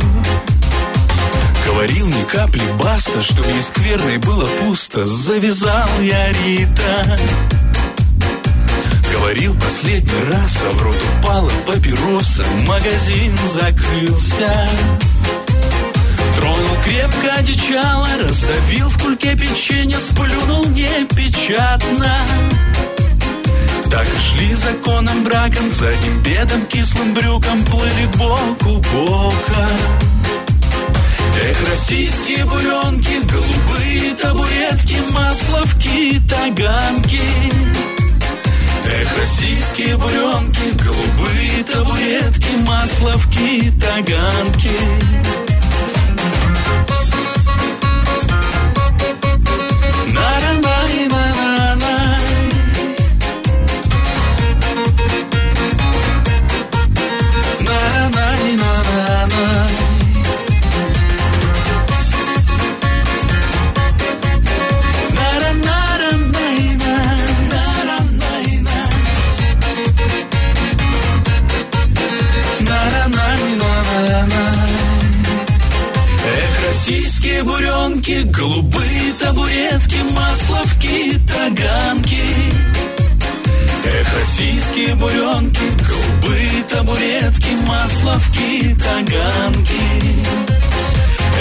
Говорил 1.66 2.07
ни 2.07 2.22
капли 2.24 2.62
баста, 2.81 3.20
что 3.20 3.42
в 3.42 3.62
скверной 3.62 4.18
было 4.18 4.46
пусто, 4.61 5.05
завязал 5.05 5.88
я 6.03 6.33
Рита. 6.33 7.18
Говорил 9.12 9.55
последний 9.55 10.33
раз, 10.33 10.59
а 10.64 10.70
в 10.70 10.83
рот 10.83 10.96
упала 11.18 11.51
папироса, 11.66 12.44
магазин 12.66 13.37
закрылся. 13.53 14.68
Крепко 16.85 17.33
одичало, 17.38 18.09
раздавил 18.21 18.88
в 18.88 19.03
кульке 19.03 19.37
печенье, 19.37 19.99
сплюнул 19.99 20.67
непечатно. 20.67 22.17
Так 23.91 24.07
и 24.07 24.21
шли 24.21 24.55
законом 24.55 25.25
браком, 25.25 25.71
за 25.71 25.88
одним 25.88 26.23
бедом 26.23 26.67
кислым 26.67 27.14
брюком 27.14 27.64
плыли 27.64 28.07
бок 28.17 28.67
у 28.67 28.77
бока. 28.79 29.69
Эх, 31.41 31.69
российские 31.71 32.45
буренки, 32.45 33.21
голубые 33.31 34.14
табуретки, 34.14 34.97
масловки, 35.12 36.21
таганки. 36.29 37.23
Эх, 38.85 39.19
российские 39.19 39.97
буренки, 39.97 40.75
голубые 40.83 41.64
табуретки, 41.64 42.57
масловки, 42.67 43.73
таганки. 43.81 45.48
Naranja. 50.14 50.67
Российские 76.88 77.42
буренки, 77.42 78.22
голубые 78.31 79.12
табуретки, 79.20 79.98
масловки, 80.16 81.20
таганки. 81.29 82.22
Эх, 83.85 84.18
российские 84.18 84.94
буренки, 84.94 85.61
голубые 85.87 86.62
табуретки, 86.66 87.51
масловки, 87.66 88.74
таганки. 88.83 89.83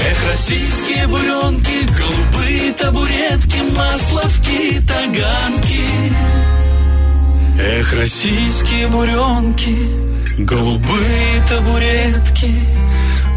Эх, 0.10 0.30
российские 0.30 1.08
буренки, 1.08 1.88
голубые 1.98 2.74
табуретки, 2.74 3.62
масловки, 3.74 4.82
таганки. 4.86 5.86
Эх, 7.58 7.94
российские 7.94 8.88
буренки, 8.88 9.78
голубые 10.40 11.42
табуретки, 11.50 12.54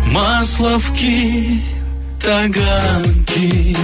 масловки, 0.07 1.80
таганки. 2.21 3.77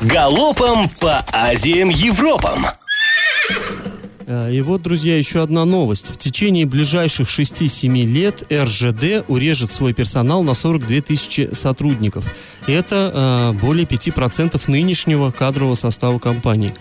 Галопом 0.00 0.88
по 0.98 1.24
Азиям 1.32 1.90
Европам. 1.90 2.66
Э, 4.26 4.50
И 4.52 4.60
вот, 4.62 4.82
друзья, 4.82 5.18
еще 5.18 5.42
одна 5.42 5.64
новость. 5.64 6.10
В 6.12 6.16
течение 6.16 6.64
ближайших 6.64 7.28
6-7 7.28 8.04
лет 8.06 8.44
РЖД 8.50 9.24
урежет 9.28 9.72
свой 9.72 9.92
персонал 9.92 10.42
на 10.42 10.54
42 10.54 11.00
тысячи 11.00 11.50
сотрудников. 11.52 12.24
Это 12.66 13.52
э, 13.54 13.60
более 13.60 13.86
5% 13.86 14.60
нынешнего 14.68 15.30
кадрового 15.30 15.74
состава 15.74 16.18
компании. 16.18 16.72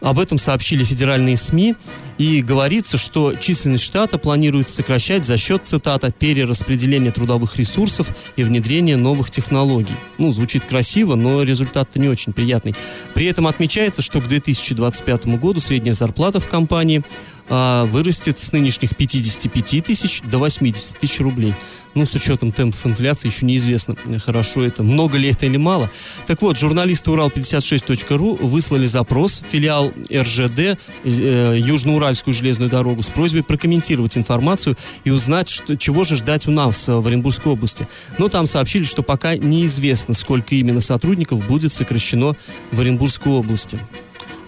Об 0.00 0.18
этом 0.18 0.38
сообщили 0.38 0.84
федеральные 0.84 1.36
СМИ. 1.36 1.74
И 2.18 2.42
говорится, 2.42 2.98
что 2.98 3.34
численность 3.34 3.84
штата 3.84 4.18
планируется 4.18 4.74
сокращать 4.74 5.24
за 5.24 5.38
счет, 5.38 5.62
цитата, 5.64 6.12
перераспределения 6.12 7.10
трудовых 7.12 7.56
ресурсов 7.56 8.08
и 8.36 8.42
внедрения 8.42 8.96
новых 8.96 9.30
технологий. 9.30 9.94
Ну, 10.18 10.30
звучит 10.32 10.64
красиво, 10.64 11.14
но 11.14 11.42
результат-то 11.42 11.98
не 11.98 12.08
очень 12.08 12.34
приятный. 12.34 12.74
При 13.14 13.26
этом 13.26 13.46
отмечается, 13.46 14.02
что 14.02 14.20
к 14.20 14.28
2025 14.28 15.26
году 15.38 15.60
средняя 15.60 15.94
зарплата 15.94 16.40
в 16.40 16.48
компании 16.48 17.02
а, 17.50 17.84
вырастет 17.86 18.38
с 18.38 18.52
нынешних 18.52 18.96
55 18.96 19.84
тысяч 19.84 20.22
до 20.22 20.38
80 20.38 20.98
тысяч 20.98 21.18
рублей. 21.18 21.52
Ну, 21.94 22.06
с 22.06 22.14
учетом 22.14 22.52
темпов 22.52 22.86
инфляции 22.86 23.28
еще 23.28 23.44
неизвестно, 23.44 23.96
хорошо 24.24 24.62
это, 24.62 24.84
много 24.84 25.18
ли 25.18 25.28
это 25.28 25.46
или 25.46 25.56
мало. 25.56 25.90
Так 26.26 26.40
вот, 26.40 26.56
журналисты 26.56 27.10
Урал56.ру 27.10 28.36
выслали 28.36 28.86
запрос 28.86 29.40
в 29.40 29.50
филиал 29.50 29.92
РЖД, 30.12 30.78
э, 31.04 31.56
Южноуральскую 31.58 32.32
железную 32.32 32.70
дорогу, 32.70 33.02
с 33.02 33.10
просьбой 33.10 33.42
прокомментировать 33.42 34.16
информацию 34.16 34.76
и 35.02 35.10
узнать, 35.10 35.48
что, 35.48 35.76
чего 35.76 36.04
же 36.04 36.14
ждать 36.14 36.46
у 36.46 36.52
нас 36.52 36.88
э, 36.88 36.94
в 36.94 37.04
Оренбургской 37.04 37.52
области. 37.52 37.88
Но 38.18 38.28
там 38.28 38.46
сообщили, 38.46 38.84
что 38.84 39.02
пока 39.02 39.36
неизвестно, 39.36 40.14
сколько 40.14 40.54
именно 40.54 40.80
сотрудников 40.80 41.44
будет 41.44 41.72
сокращено 41.72 42.36
в 42.70 42.80
Оренбургской 42.80 43.32
области. 43.32 43.80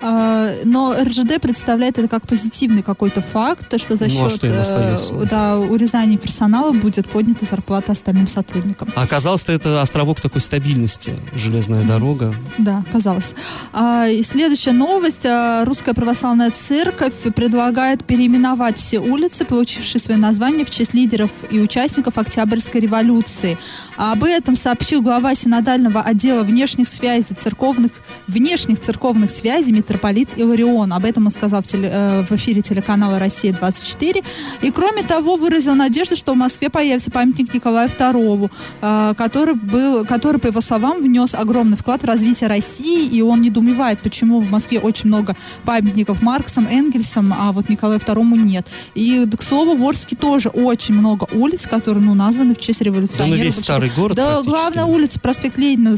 А, 0.03 0.55
Но 0.65 0.95
РЖД 1.01 1.41
представляет 1.41 1.99
это 1.99 2.09
как 2.09 2.27
позитивный 2.27 2.83
какой-то 2.83 3.21
факт, 3.21 3.81
что 3.81 3.97
за 3.97 4.09
Ну, 4.09 4.27
а 4.27 4.31
счет 4.31 4.45
им 4.45 4.61
остается? 4.61 5.15
э, 5.15 5.25
да, 5.31 5.59
урезания 5.59 6.19
персонала 6.19 6.73
будет 6.73 7.09
поднята 7.09 7.45
зарплата 7.45 7.93
остальным 7.93 8.27
сотрудникам. 8.27 8.89
А 8.97 9.03
оказалось-то 9.03 9.53
это 9.53 9.81
островок 9.81 10.21
такой 10.21 10.41
стабильности, 10.41 11.15
железная 11.35 11.85
дорога. 11.85 12.35
Да, 12.59 12.85
казалось. 12.91 13.35
А, 13.73 14.09
и 14.09 14.23
следующая 14.23 14.73
новость. 14.73 15.25
А, 15.25 15.65
Русская 15.65 15.95
православная 15.95 16.51
церковь 16.51 17.15
предлагает 17.35 18.05
переименовать 18.05 18.79
все 18.79 18.99
улицы, 18.99 19.45
получившие 19.45 20.01
свое 20.01 20.19
название 20.19 20.65
в 20.65 20.71
честь 20.71 20.95
лидеров 20.95 21.31
и 21.51 21.61
участников 21.61 22.19
Октябрьской 22.19 22.81
революции. 22.81 23.57
А 23.97 24.13
об 24.13 24.25
этом 24.25 24.57
сообщил 24.57 25.01
глава 25.01 25.35
синодального 25.35 26.01
отдела 26.01 26.43
внешних 26.43 26.89
связей 26.89 27.35
церковных, 27.39 27.93
внешних 28.27 28.81
церковных 28.81 29.31
связей 29.31 29.73
митрополит 29.93 30.39
Иларион. 30.39 30.93
Об 30.93 31.05
этом 31.05 31.27
он 31.27 31.31
сказал 31.31 31.61
в, 31.63 31.67
теле- 31.67 31.91
э, 31.93 32.25
в 32.25 32.33
эфире 32.33 32.63
телеканала 32.63 33.19
«Россия-24». 33.19 34.25
И 34.63 34.71
кроме 34.71 35.03
того, 35.03 35.37
выразил 35.37 35.75
надежду, 35.75 36.17
что 36.17 36.33
в 36.33 36.37
Москве 36.37 36.71
появится 36.71 37.11
памятник 37.11 37.53
Николаю 37.53 37.89
II, 37.89 38.51
э, 38.81 39.15
который, 39.17 39.55
был, 39.55 40.05
который, 40.07 40.39
по 40.39 40.47
его 40.47 40.61
словам, 40.61 41.03
внес 41.03 41.35
огромный 41.35 41.77
вклад 41.77 42.03
в 42.03 42.07
развитие 42.07 42.49
России, 42.49 43.07
и 43.07 43.21
он 43.23 43.43
недоумевает, 43.43 44.01
почему 44.01 44.41
в 44.41 44.51
Москве 44.51 44.79
очень 44.81 45.09
много 45.09 45.37
памятников 45.65 46.23
Марксом, 46.23 46.67
Энгельсом, 46.71 47.35
а 47.39 47.53
вот 47.53 47.69
Николаю 47.69 47.99
II 48.01 48.39
нет. 48.39 48.67
И, 48.95 49.27
к 49.39 49.43
слову, 49.43 49.75
в 49.75 49.83
Орске 49.87 50.17
тоже 50.17 50.49
очень 50.49 50.95
много 50.95 51.27
улиц, 51.33 51.67
которые 51.67 52.05
ну, 52.05 52.15
названы 52.15 52.55
в 52.55 52.59
честь 52.59 52.81
Да, 52.81 52.87
ну, 52.87 52.95
революционеров. 52.97 53.45
весь 53.45 53.57
старый 53.59 53.91
город 53.95 54.17
Да, 54.17 54.43
главная 54.43 54.85
улица, 54.85 55.21
проспект 55.21 55.59
Ленина, 55.59 55.97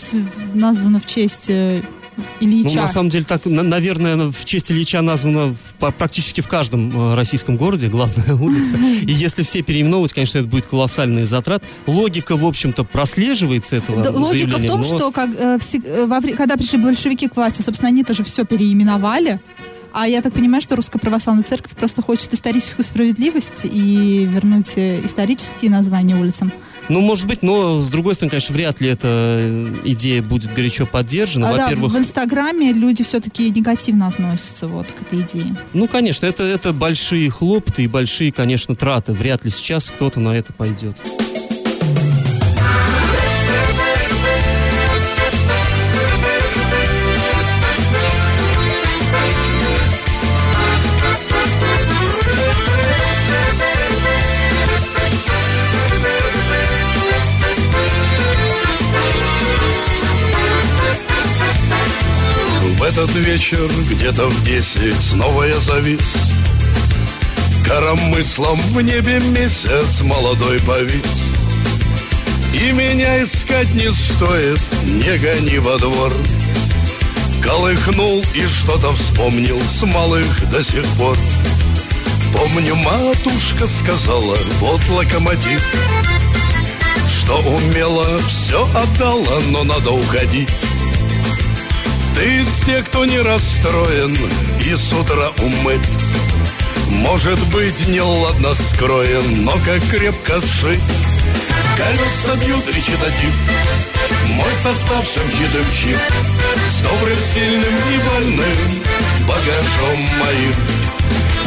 названа 0.55 0.99
в 0.99 1.07
честь 1.07 1.49
э, 1.49 1.83
Ильича. 2.41 2.69
Ну, 2.69 2.75
на 2.83 2.89
самом 2.89 3.09
деле, 3.11 3.25
так, 3.25 3.45
на- 3.47 3.63
наверное, 3.63 4.31
в 4.31 4.45
честь 4.45 4.71
Ильича 4.71 5.01
названа 5.03 5.55
в- 5.55 5.93
практически 5.99 6.41
в 6.41 6.49
каждом 6.49 7.13
э, 7.13 7.15
российском 7.15 7.57
городе, 7.57 7.89
главная 7.89 8.35
улица. 8.41 8.77
И 9.03 9.13
если 9.13 9.43
все 9.43 9.63
переименовывать, 9.63 10.13
конечно, 10.13 10.39
это 10.39 10.49
будет 10.49 10.67
колоссальный 10.67 11.25
затрат. 11.25 11.63
Логика, 11.87 12.37
в 12.37 12.45
общем-то, 12.45 12.85
прослеживается 12.85 13.77
этого 13.77 14.03
Да, 14.03 14.11
логика 14.11 14.59
в 14.59 14.65
том, 14.67 14.81
но- 14.81 14.87
что 14.87 15.11
как, 15.13 15.31
э, 15.31 15.59
всег- 15.59 15.87
э, 15.87 16.07
во 16.07 16.21
когда 16.21 16.57
пришли 16.57 16.79
большевики 16.79 17.29
к 17.29 17.37
власти, 17.37 17.63
собственно, 17.63 17.89
они 17.89 18.03
тоже 18.05 18.25
все 18.25 18.45
переименовали. 18.45 19.41
А 19.97 20.09
я 20.09 20.23
так 20.23 20.33
понимаю, 20.33 20.61
что 20.61 20.75
Русская 20.75 20.99
Православная 20.99 21.45
Церковь 21.45 21.71
просто 21.77 22.03
хочет 22.03 22.35
историческую 22.35 22.85
справедливость 22.85 23.61
и 23.65 24.29
вернуть 24.29 24.77
э, 24.77 25.05
исторические 25.05 25.71
названия 25.71 26.17
улицам. 26.17 26.53
Ну, 26.89 27.01
может 27.01 27.27
быть, 27.27 27.43
но, 27.43 27.79
с 27.79 27.91
другой 27.91 28.17
стороны, 28.17 28.31
конечно, 28.31 28.57
вряд 28.57 28.81
ли 28.81 28.89
эта 28.89 29.07
э, 29.07 29.73
идея 29.85 30.21
будет 30.21 30.53
горячо 30.53 30.85
поддержана. 30.85 31.51
а 31.51 31.57
да, 31.57 31.65
Во-первых, 31.67 31.93
в 31.93 31.97
Инстаграме 31.97 32.73
люди 32.73 33.05
все-таки 33.05 33.49
негативно 33.51 34.09
относятся 34.09 34.67
вот 34.67 34.91
к 34.91 35.03
этой 35.03 35.21
идее. 35.21 35.57
ну, 35.73 35.87
конечно, 35.87 36.27
это, 36.27 36.43
это 36.43 36.73
большие 36.73 37.31
хлопоты 37.31 37.85
и 37.85 37.87
большие, 37.87 38.33
конечно, 38.33 38.75
траты. 38.75 39.13
Вряд 39.13 39.45
ли 39.45 39.51
сейчас 39.51 39.91
кто-то 39.91 40.19
на 40.19 40.31
это 40.31 40.53
пойдет. 40.53 40.97
Этот 62.95 63.17
вечер 63.17 63.69
где-то 63.91 64.29
в 64.29 64.45
десять. 64.45 64.95
Снова 64.95 65.43
я 65.43 65.59
завис. 65.59 65.99
Коромыслом 67.67 68.57
в 68.73 68.81
небе 68.83 69.21
месяц 69.31 70.01
молодой 70.03 70.61
повис. 70.61 71.35
И 72.53 72.71
меня 72.71 73.21
искать 73.21 73.75
не 73.75 73.91
стоит, 73.91 74.61
не 74.85 75.19
гони 75.19 75.59
во 75.59 75.77
двор. 75.79 76.13
Колыхнул 77.43 78.23
и 78.33 78.43
что-то 78.43 78.93
вспомнил 78.93 79.61
с 79.61 79.83
малых 79.85 80.51
до 80.53 80.63
сих 80.63 80.87
пор. 80.97 81.17
Помню, 82.33 82.77
матушка 82.77 83.67
сказала, 83.67 84.37
вот 84.61 84.81
локомотив 84.89 85.63
Что 87.09 87.39
умела, 87.39 88.19
все 88.19 88.69
отдала, 88.73 89.41
но 89.51 89.65
надо 89.65 89.91
уходить 89.91 90.64
ты 92.15 92.37
из 92.41 92.61
тех, 92.65 92.85
кто 92.87 93.05
не 93.05 93.19
расстроен 93.19 94.17
и 94.61 94.75
с 94.75 94.93
утра 94.93 95.31
умыт. 95.39 95.81
Может 96.89 97.39
быть, 97.49 97.89
неладно 97.89 98.55
скроен, 98.55 99.45
но 99.45 99.53
как 99.65 99.83
крепко 99.91 100.41
сшит. 100.41 100.81
Колеса 101.77 102.45
бьют 102.45 102.67
речитатив, 102.69 103.35
мой 104.31 104.55
состав 104.63 105.05
все 105.05 105.21
мчит 105.25 105.55
и 105.55 105.71
мчит. 105.71 105.99
С 106.71 106.83
добрым, 106.83 107.19
сильным 107.19 107.75
и 107.75 107.99
больным 108.09 108.83
багажом 109.27 110.01
моим. 110.21 110.55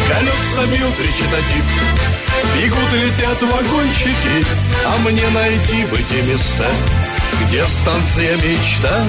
Колеса 0.09 0.65
бьют 0.71 0.99
речитатив, 0.99 1.65
бегут 2.55 2.93
и 2.93 2.97
летят 2.97 3.41
вагончики, 3.41 4.45
а 4.85 4.97
мне 4.99 5.27
найти 5.29 5.85
бы 5.85 5.97
те 5.97 6.21
места, 6.23 6.71
где 7.43 7.65
станция 7.67 8.35
мечта. 8.37 9.03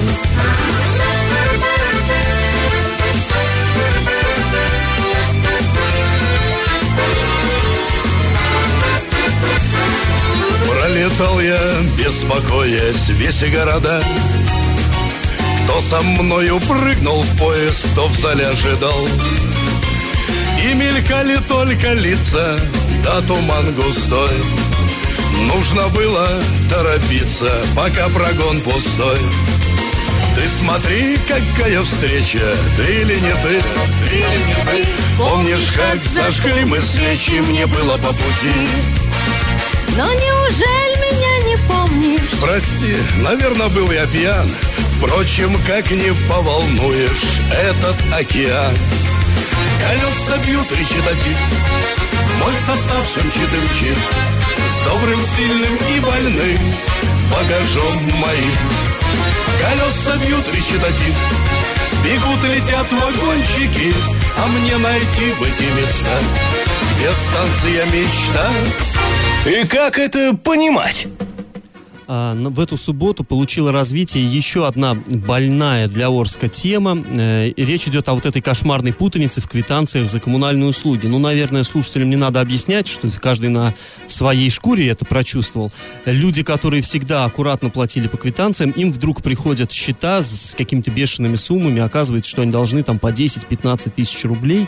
Пролетал 10.99 11.39
я, 11.39 11.57
беспокоясь, 11.97 13.07
весь 13.07 13.41
и 13.43 13.45
города. 13.45 14.03
Кто 15.63 15.79
со 15.79 16.01
мною 16.01 16.59
прыгнул 16.59 17.21
в 17.21 17.37
поезд, 17.37 17.87
кто 17.93 18.07
в 18.07 18.17
зале 18.17 18.45
ожидал. 18.45 19.07
И 20.61 20.73
мелькали 20.73 21.37
только 21.47 21.93
лица, 21.93 22.59
да 23.01 23.21
туман 23.21 23.73
густой. 23.75 24.43
Нужно 25.47 25.87
было 25.95 26.27
торопиться, 26.69 27.49
пока 27.77 28.09
прогон 28.09 28.59
пустой. 28.59 29.19
Ты 30.35 30.41
смотри, 30.59 31.17
какая 31.29 31.81
встреча, 31.81 32.43
ты 32.75 32.83
или 32.83 33.15
не 33.15 33.35
ты, 33.41 33.61
ты 34.09 34.15
или 34.17 34.37
не 34.47 34.83
ты? 34.83 34.87
Помнишь, 35.17 35.71
как 35.77 36.03
зажгли 36.03 36.65
мы 36.65 36.81
свечи, 36.81 37.39
мне 37.39 37.67
было 37.67 37.93
по 37.93 38.09
пути 38.09 38.99
Но 39.97 40.13
неужели 40.13 41.11
меня 41.11 41.49
не 41.49 41.57
помнишь? 41.67 42.39
Прости, 42.41 42.95
наверное, 43.17 43.69
был 43.69 43.91
я 43.91 44.05
пьян. 44.07 44.49
Впрочем, 44.97 45.57
как 45.65 45.89
не 45.91 46.13
поволнуешь 46.27 47.39
этот 47.51 47.95
океан. 48.13 48.75
Колеса 49.79 50.37
бьют 50.45 50.69
речитатив 50.71 51.37
Мой 52.43 52.53
состав 52.55 53.07
все 53.07 53.21
мчит 53.21 53.97
С 54.77 54.83
добрым, 54.83 55.19
сильным 55.19 55.77
и 55.95 55.99
больным 56.01 56.73
Багажом 57.31 57.95
моим. 58.19 58.55
Колеса 59.59 60.17
бьют 60.17 60.45
речитатив 60.53 61.15
Бегут, 62.03 62.43
летят 62.43 62.87
вагончики. 62.91 63.93
А 64.37 64.47
мне 64.47 64.77
найти 64.77 65.33
бы 65.33 65.45
те 65.57 65.69
места. 65.71 66.19
Где 66.95 67.11
станция 67.11 67.85
мечта 67.87 68.51
И 69.45 69.65
как 69.65 69.97
это 69.97 70.35
понимать? 70.35 71.07
А, 72.11 72.33
на- 72.33 72.49
в 72.49 72.59
эту 72.59 72.75
субботу 72.75 73.23
получила 73.23 73.71
развитие 73.71 74.25
еще 74.25 74.65
одна 74.67 74.95
больная 74.95 75.87
для 75.87 76.07
Орска 76.07 76.47
тема. 76.47 77.03
Э, 77.07 77.51
речь 77.55 77.87
идет 77.87 78.09
о 78.09 78.15
вот 78.15 78.25
этой 78.25 78.41
кошмарной 78.41 78.93
путанице 78.93 79.41
в 79.41 79.47
квитанциях 79.47 80.09
за 80.09 80.19
коммунальные 80.19 80.69
услуги. 80.69 81.05
Ну, 81.05 81.19
наверное, 81.19 81.63
слушателям 81.63 82.09
не 82.09 82.15
надо 82.15 82.41
объяснять, 82.41 82.87
что 82.87 83.07
каждый 83.21 83.49
на 83.49 83.75
своей 84.07 84.49
шкуре 84.49 84.87
это 84.89 85.05
прочувствовал. 85.05 85.71
Люди, 86.05 86.41
которые 86.41 86.81
всегда 86.81 87.25
аккуратно 87.25 87.69
платили 87.69 88.07
по 88.07 88.17
квитанциям, 88.17 88.71
им 88.71 88.91
вдруг 88.91 89.21
приходят 89.21 89.71
счета 89.71 90.23
с 90.23 90.55
какими-то 90.57 90.89
бешеными 90.89 91.35
суммами, 91.35 91.79
оказывается, 91.79 92.29
что 92.31 92.41
они 92.41 92.51
должны 92.51 92.81
там 92.81 92.97
по 92.97 93.11
10-15 93.11 93.91
тысяч 93.91 94.25
рублей. 94.25 94.67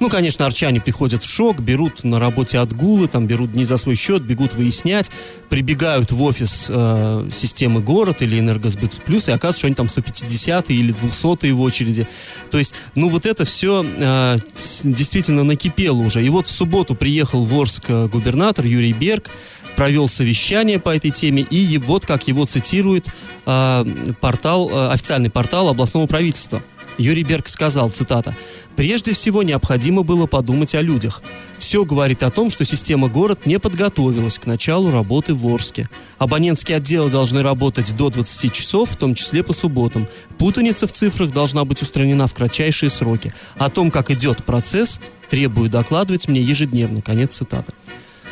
Ну, 0.00 0.08
конечно, 0.08 0.46
арчане 0.46 0.80
приходят 0.80 1.22
в 1.22 1.28
шок, 1.28 1.60
берут 1.60 2.04
на 2.04 2.18
работе 2.18 2.58
отгулы, 2.58 3.08
там 3.08 3.26
берут 3.26 3.52
дни 3.52 3.64
за 3.64 3.76
свой 3.76 3.94
счет, 3.94 4.22
бегут 4.22 4.54
выяснять, 4.54 5.10
прибегают 5.48 6.12
в 6.12 6.22
офис 6.22 6.66
э, 6.68 7.28
системы 7.32 7.80
город 7.80 8.22
или 8.22 8.38
энергосбыт 8.38 8.92
плюс, 9.04 9.28
и 9.28 9.32
оказывается, 9.32 9.58
что 9.58 9.66
они 9.68 9.74
там 9.74 9.88
150 9.88 10.70
или 10.70 10.92
200 10.92 11.50
в 11.50 11.60
очереди. 11.60 12.06
То 12.50 12.58
есть, 12.58 12.74
ну, 12.94 13.08
вот 13.08 13.26
это 13.26 13.44
все 13.44 13.84
э, 13.84 14.38
действительно 14.84 15.44
накипело 15.44 15.98
уже. 15.98 16.24
И 16.24 16.28
вот 16.28 16.46
в 16.46 16.50
субботу 16.50 16.94
приехал 16.94 17.44
в 17.44 17.58
Орск 17.58 17.84
э, 17.88 18.08
губернатор 18.08 18.66
Юрий 18.66 18.92
Берг, 18.92 19.30
провел 19.76 20.08
совещание 20.08 20.78
по 20.78 20.94
этой 20.94 21.10
теме, 21.10 21.42
и 21.42 21.78
вот 21.78 22.06
как 22.06 22.28
его 22.28 22.44
цитирует 22.46 23.08
э, 23.46 23.84
портал, 24.20 24.70
э, 24.70 24.88
официальный 24.90 25.30
портал 25.30 25.68
областного 25.68 26.06
правительства. 26.06 26.62
Юрий 27.02 27.24
Берг 27.24 27.48
сказал, 27.48 27.90
цитата, 27.90 28.36
«Прежде 28.76 29.12
всего 29.12 29.42
необходимо 29.42 30.04
было 30.04 30.26
подумать 30.26 30.74
о 30.76 30.80
людях. 30.80 31.22
Все 31.58 31.84
говорит 31.84 32.22
о 32.22 32.30
том, 32.30 32.48
что 32.48 32.64
система 32.64 33.08
город 33.08 33.44
не 33.44 33.58
подготовилась 33.58 34.38
к 34.38 34.46
началу 34.46 34.90
работы 34.90 35.34
в 35.34 35.46
Орске. 35.46 35.88
Абонентские 36.18 36.76
отделы 36.76 37.10
должны 37.10 37.42
работать 37.42 37.96
до 37.96 38.08
20 38.08 38.52
часов, 38.52 38.90
в 38.90 38.96
том 38.96 39.14
числе 39.14 39.42
по 39.42 39.52
субботам. 39.52 40.08
Путаница 40.38 40.86
в 40.86 40.92
цифрах 40.92 41.32
должна 41.32 41.64
быть 41.64 41.82
устранена 41.82 42.28
в 42.28 42.34
кратчайшие 42.34 42.88
сроки. 42.88 43.34
О 43.56 43.68
том, 43.68 43.90
как 43.90 44.10
идет 44.12 44.44
процесс, 44.44 45.00
требую 45.28 45.68
докладывать 45.68 46.28
мне 46.28 46.40
ежедневно». 46.40 47.02
Конец 47.02 47.34
цитаты. 47.36 47.72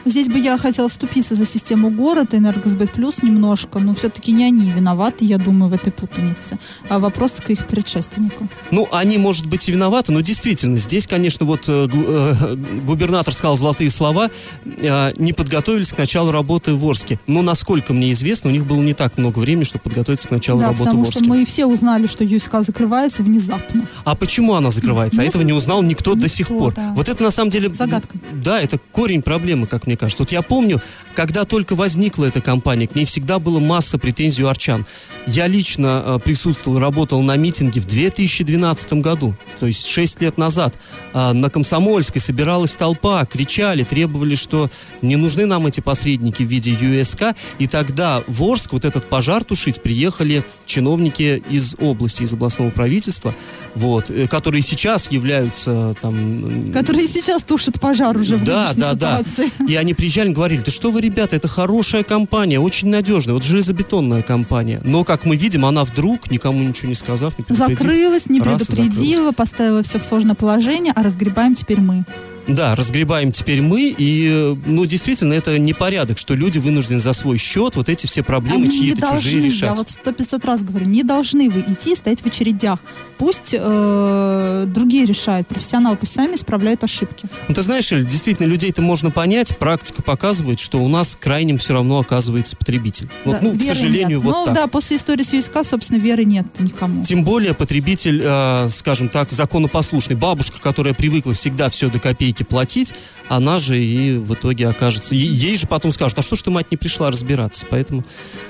Здесь 0.04 0.28
бы 0.28 0.38
я 0.38 0.56
хотела 0.56 0.88
вступиться 0.88 1.34
за 1.34 1.44
систему 1.44 1.90
город, 1.90 2.34
Энергосбыт 2.34 2.92
Плюс 2.92 3.22
немножко, 3.22 3.78
но 3.78 3.94
все-таки 3.94 4.32
не 4.32 4.44
они 4.44 4.70
виноваты, 4.70 5.24
я 5.24 5.38
думаю, 5.38 5.70
в 5.70 5.74
этой 5.74 5.92
путанице. 5.92 6.58
А 6.88 6.98
вопрос 6.98 7.32
к 7.32 7.50
их 7.50 7.66
предшественнику. 7.66 8.48
Ну, 8.70 8.88
они, 8.92 9.18
может 9.18 9.46
быть, 9.46 9.68
и 9.68 9.72
виноваты, 9.72 10.12
но 10.12 10.20
действительно, 10.20 10.78
здесь, 10.78 11.06
конечно, 11.06 11.44
вот 11.46 11.64
э, 11.68 11.88
э, 11.92 12.56
губернатор 12.86 13.34
сказал 13.34 13.56
золотые 13.56 13.90
слова, 13.90 14.30
э, 14.64 15.12
не 15.16 15.32
подготовились 15.32 15.92
к 15.92 15.98
началу 15.98 16.30
работы 16.30 16.74
в 16.74 16.84
Орске. 16.84 17.18
Но, 17.26 17.42
насколько 17.42 17.92
мне 17.92 18.12
известно, 18.12 18.50
у 18.50 18.52
них 18.52 18.66
было 18.66 18.80
не 18.80 18.94
так 18.94 19.18
много 19.18 19.38
времени, 19.38 19.64
чтобы 19.64 19.82
подготовиться 19.82 20.28
к 20.28 20.30
началу 20.30 20.60
да, 20.60 20.66
работы 20.66 20.82
в 20.82 20.86
потому 20.86 21.02
Орске. 21.02 21.18
что 21.20 21.28
мы 21.28 21.44
все 21.44 21.66
узнали, 21.66 22.06
что 22.06 22.24
ЮСК 22.24 22.56
закрывается 22.62 23.22
внезапно. 23.22 23.86
А 24.04 24.14
почему 24.14 24.54
она 24.54 24.70
закрывается? 24.70 25.20
А 25.20 25.24
Не 25.24 25.28
этого 25.28 25.42
не 25.42 25.52
узнал 25.52 25.82
никто, 25.82 26.14
до 26.14 26.28
сих 26.28 26.48
пор. 26.48 26.74
да. 26.74 26.92
Вот 26.94 27.08
это 27.08 27.22
на 27.22 27.30
самом 27.30 27.50
деле... 27.50 27.72
Загадка. 27.72 28.16
Да, 28.32 28.60
это 28.60 28.78
корень 28.92 29.22
проблемы, 29.22 29.66
как 29.66 29.86
мне 29.90 29.96
кажется. 29.96 30.22
Вот 30.22 30.30
я 30.30 30.42
помню, 30.42 30.80
когда 31.14 31.44
только 31.44 31.74
возникла 31.74 32.26
эта 32.26 32.40
компания, 32.40 32.86
к 32.86 32.94
ней 32.94 33.04
всегда 33.04 33.40
была 33.40 33.58
масса 33.58 33.98
претензий 33.98 34.44
у 34.44 34.46
арчан. 34.46 34.86
Я 35.26 35.48
лично 35.48 36.02
э, 36.04 36.18
присутствовал, 36.24 36.78
работал 36.78 37.20
на 37.22 37.36
митинге 37.36 37.80
в 37.80 37.86
2012 37.86 38.92
году, 38.94 39.34
то 39.58 39.66
есть 39.66 39.86
6 39.86 40.20
лет 40.20 40.38
назад. 40.38 40.76
А, 41.12 41.32
на 41.32 41.50
Комсомольской 41.50 42.20
собиралась 42.20 42.76
толпа, 42.76 43.24
кричали, 43.26 43.82
требовали, 43.82 44.36
что 44.36 44.70
не 45.02 45.16
нужны 45.16 45.46
нам 45.46 45.66
эти 45.66 45.80
посредники 45.80 46.44
в 46.44 46.46
виде 46.46 46.70
ЮСК. 46.70 47.34
И 47.58 47.66
тогда 47.66 48.22
в 48.28 48.42
Орск 48.44 48.72
вот 48.72 48.84
этот 48.84 49.08
пожар 49.08 49.42
тушить 49.42 49.82
приехали 49.82 50.44
чиновники 50.66 51.42
из 51.50 51.74
области, 51.80 52.22
из 52.22 52.32
областного 52.32 52.70
правительства, 52.70 53.34
вот, 53.74 54.08
э, 54.08 54.28
которые 54.28 54.62
сейчас 54.62 55.10
являются 55.10 55.96
там... 56.00 56.14
м, 56.14 56.72
Которые 56.72 57.08
сейчас 57.08 57.42
тушат 57.42 57.80
пожар 57.80 58.16
уже 58.16 58.36
в 58.36 58.44
да, 58.44 58.66
нынешней 58.66 58.82
да, 58.82 58.94
да. 58.94 59.18
ситуации. 59.18 59.50
И 59.68 59.74
они 59.80 59.94
приезжали 59.94 60.30
и 60.30 60.32
говорили, 60.32 60.62
да 60.64 60.70
что 60.70 60.90
вы, 60.90 61.00
ребята, 61.00 61.36
это 61.36 61.48
хорошая 61.48 62.02
компания, 62.02 62.60
очень 62.60 62.88
надежная, 62.88 63.34
вот 63.34 63.42
железобетонная 63.42 64.22
компания. 64.22 64.80
Но, 64.84 65.04
как 65.04 65.24
мы 65.24 65.36
видим, 65.36 65.64
она 65.64 65.84
вдруг, 65.84 66.30
никому 66.30 66.62
ничего 66.62 66.88
не 66.88 66.94
сказав, 66.94 67.38
не 67.38 67.44
Закрылась, 67.54 68.28
не 68.28 68.36
и 68.36 68.40
закрылась. 68.40 68.66
предупредила, 68.66 69.32
поставила 69.32 69.82
все 69.82 69.98
в 69.98 70.04
сложное 70.04 70.34
положение, 70.34 70.92
а 70.94 71.02
разгребаем 71.02 71.54
теперь 71.54 71.80
мы. 71.80 72.04
Да, 72.46 72.74
разгребаем 72.74 73.32
теперь 73.32 73.60
мы, 73.62 73.94
и, 73.96 74.56
ну, 74.66 74.84
действительно, 74.86 75.34
это 75.34 75.58
непорядок, 75.58 76.18
что 76.18 76.34
люди 76.34 76.58
вынуждены 76.58 76.98
за 76.98 77.12
свой 77.12 77.36
счет 77.36 77.76
вот 77.76 77.88
эти 77.88 78.06
все 78.06 78.22
проблемы 78.22 78.64
Они 78.64 78.70
чьи-то 78.70 79.00
чужие 79.14 79.34
должны, 79.34 79.46
решать. 79.46 79.68
я 79.70 79.74
вот 79.74 79.88
сто 79.88 80.12
пятьсот 80.12 80.44
раз 80.44 80.62
говорю, 80.62 80.86
не 80.86 81.02
должны 81.02 81.48
вы 81.50 81.60
идти 81.60 81.92
и 81.92 81.94
стоять 81.94 82.22
в 82.22 82.26
очередях. 82.26 82.80
Пусть 83.18 83.54
э, 83.56 84.64
другие 84.66 85.04
решают, 85.04 85.46
профессионалы 85.46 85.96
пусть 85.96 86.12
сами 86.12 86.34
исправляют 86.34 86.82
ошибки. 86.82 87.26
Ну, 87.48 87.54
ты 87.54 87.62
знаешь, 87.62 87.92
Эль, 87.92 88.06
действительно, 88.06 88.46
людей-то 88.46 88.80
можно 88.80 89.10
понять, 89.10 89.56
практика 89.58 90.02
показывает, 90.02 90.58
что 90.58 90.78
у 90.82 90.88
нас 90.88 91.16
крайним 91.20 91.58
все 91.58 91.74
равно 91.74 91.98
оказывается 91.98 92.56
потребитель. 92.56 93.08
Вот, 93.24 93.32
Да, 93.34 93.38
ну, 93.42 93.58
к 93.58 93.62
сожалению, 93.62 94.18
нет. 94.18 94.24
вот 94.24 94.34
ну 94.34 94.44
так. 94.46 94.54
да, 94.54 94.66
после 94.66 94.96
истории 94.96 95.22
с 95.22 95.32
ЮСК, 95.34 95.58
собственно, 95.62 95.98
веры 95.98 96.24
нет 96.24 96.46
никому. 96.58 97.04
Тем 97.04 97.22
более 97.22 97.54
потребитель, 97.54 98.22
э, 98.24 98.68
скажем 98.70 99.08
так, 99.10 99.30
законопослушный. 99.30 100.16
Бабушка, 100.16 100.60
которая 100.60 100.94
привыкла 100.94 101.34
всегда 101.34 101.68
все 101.68 101.90
до 101.90 102.00
копейки 102.00 102.29
платить, 102.38 102.94
она 103.28 103.58
же 103.58 103.82
и 103.82 104.16
в 104.16 104.34
итоге 104.34 104.68
окажется... 104.68 105.14
Ей 105.14 105.56
же 105.56 105.66
потом 105.66 105.92
скажут, 105.92 106.18
а 106.18 106.22
что 106.22 106.36
ж 106.36 106.42
ты, 106.42 106.50
мать, 106.50 106.70
не 106.70 106.76
пришла 106.76 107.10
разбираться? 107.10 107.66
Поэтому, 107.70 108.04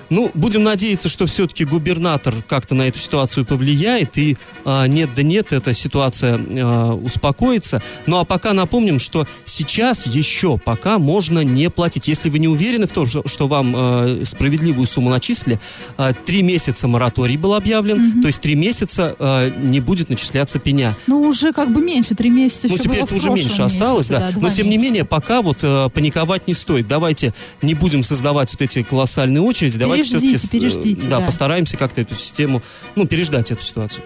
ну, 0.09 0.31
будем 0.35 0.63
надеяться, 0.63 1.09
что 1.09 1.27
все-таки 1.27 1.65
губернатор 1.65 2.35
как-то 2.49 2.75
на 2.75 2.89
эту 2.89 2.99
ситуацию 2.99 3.45
повлияет, 3.45 4.17
и 4.17 4.37
а, 4.65 4.87
нет 4.87 5.11
да 5.15 5.23
нет, 5.23 5.53
эта 5.53 5.75
ситуация 5.75 6.39
а, 6.39 6.95
успокоится. 6.95 7.83
Ну, 8.07 8.19
а 8.19 8.25
пока 8.25 8.53
напомним, 8.53 8.99
что 8.99 9.27
сейчас 9.45 10.07
еще 10.07 10.59
пока 10.59 10.99
можно 10.99 11.45
не 11.45 11.69
платить. 11.71 12.09
Если 12.09 12.31
вы 12.31 12.39
не 12.39 12.49
уверены 12.49 12.87
в 12.87 12.93
том, 12.93 13.07
что, 13.07 13.27
что 13.27 13.49
вам 13.49 13.75
а, 13.77 14.23
справедливую 14.25 14.87
сумму 14.87 15.11
начислили, 15.11 15.61
а, 15.97 16.13
три 16.13 16.43
месяца 16.43 16.89
мораторий 16.89 17.37
был 17.37 17.55
объявлен, 17.55 18.23
то 18.23 18.29
есть 18.29 18.41
три 18.41 18.55
месяца 18.55 19.15
а, 19.19 19.51
не 19.51 19.81
будет 19.81 20.09
начисляться 20.09 20.59
пеня. 20.59 20.97
Ну, 21.07 21.21
уже 21.23 21.53
как 21.53 21.73
бы 21.73 21.83
меньше, 21.83 22.15
три 22.15 22.31
месяца 22.31 22.69
Ну, 22.69 22.75
еще 22.75 22.85
теперь 22.85 22.99
было 22.99 23.05
это 23.05 23.15
в 23.15 23.17
уже 23.17 23.27
прошлом 23.27 23.47
меньше 23.47 23.63
осталось, 23.71 24.09
да. 24.09 24.31
Но 24.37 24.51
тем 24.51 24.69
не 24.69 24.79
менее, 24.79 25.05
пока 25.05 25.43
вот 25.43 25.59
э, 25.63 25.89
паниковать 25.93 26.47
не 26.47 26.55
стоит. 26.55 26.89
Давайте 26.89 27.33
не 27.63 27.75
будем 27.75 28.03
создавать 28.03 28.53
вот 28.53 28.63
эти 28.63 28.83
колоссальные 28.83 29.43
очереди. 29.43 29.79
Давайте 29.79 30.05
все-таки 30.05 30.37
э, 30.37 30.49
переждите, 30.51 31.09
да, 31.09 31.21
да. 31.21 31.27
постараемся 31.27 31.77
как-то 31.77 32.01
эту 32.01 32.15
систему, 32.15 32.63
ну, 32.95 33.07
переждать 33.07 33.51
эту 33.51 33.63
ситуацию. 33.63 34.05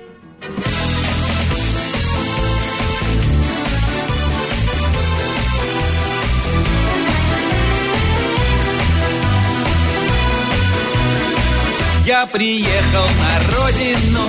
Я 12.06 12.26
приехал 12.26 13.06
на 13.18 13.56
родину, 13.56 14.20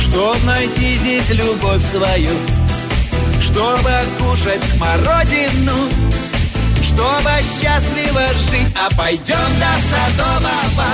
чтоб 0.00 0.42
найти 0.44 0.96
здесь 0.96 1.30
любовь 1.30 1.84
свою, 1.84 2.30
чтобы 3.52 3.90
кушать 4.18 4.62
смородину, 4.74 5.88
чтобы 6.82 7.30
счастливо 7.42 8.22
жить. 8.34 8.74
А 8.74 8.88
пойдем 8.96 9.50
до 9.60 9.72
Садового, 9.90 10.90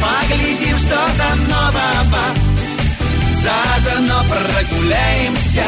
поглядим, 0.00 0.76
что 0.76 0.98
там 1.18 1.38
нового. 1.48 2.24
Заодно 3.42 4.22
прогуляемся, 4.28 5.64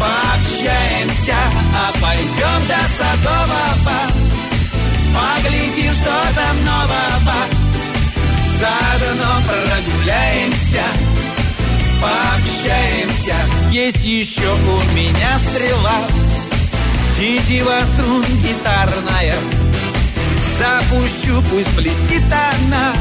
пообщаемся, 0.00 1.36
а 1.74 1.92
пойдем 2.00 2.60
до 2.66 2.80
Садового, 2.96 3.98
поглядим, 5.14 5.92
что 5.92 6.14
там 6.34 6.64
нового. 6.64 7.40
Заодно 8.58 9.42
прогуляемся, 9.44 10.82
пообщаемся. 12.00 13.34
Есть 13.70 14.04
еще 14.04 14.48
у 14.48 14.94
меня 14.94 15.38
стрела, 15.50 15.98
тетива 17.16 17.80
струн 17.84 18.24
гитарная. 18.42 19.36
Запущу, 20.58 21.42
пусть 21.50 21.74
блестит 21.74 22.24
она, 22.32 22.92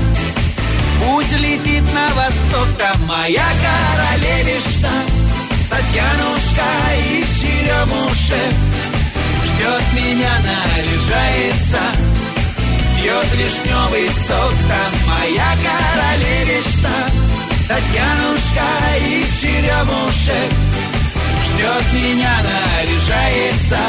пусть 0.99 1.39
летит 1.39 1.83
на 1.93 2.07
восток, 2.15 2.67
там 2.77 3.05
моя 3.05 3.45
королевишна. 3.63 4.91
Татьянушка 5.69 6.63
из 7.11 7.39
черемушек 7.39 8.53
ждет 9.45 9.83
меня, 9.93 10.31
наряжается 10.43 11.79
пьет 13.05 13.27
вишневый 13.35 14.09
сок, 14.09 14.53
там 14.67 14.91
моя 15.07 15.51
королевишна, 15.61 17.24
Татьянушка 17.67 18.61
из 19.09 19.41
черемушек, 19.41 20.51
ждет 21.45 21.93
меня, 21.93 22.37
наряжается, 22.43 23.79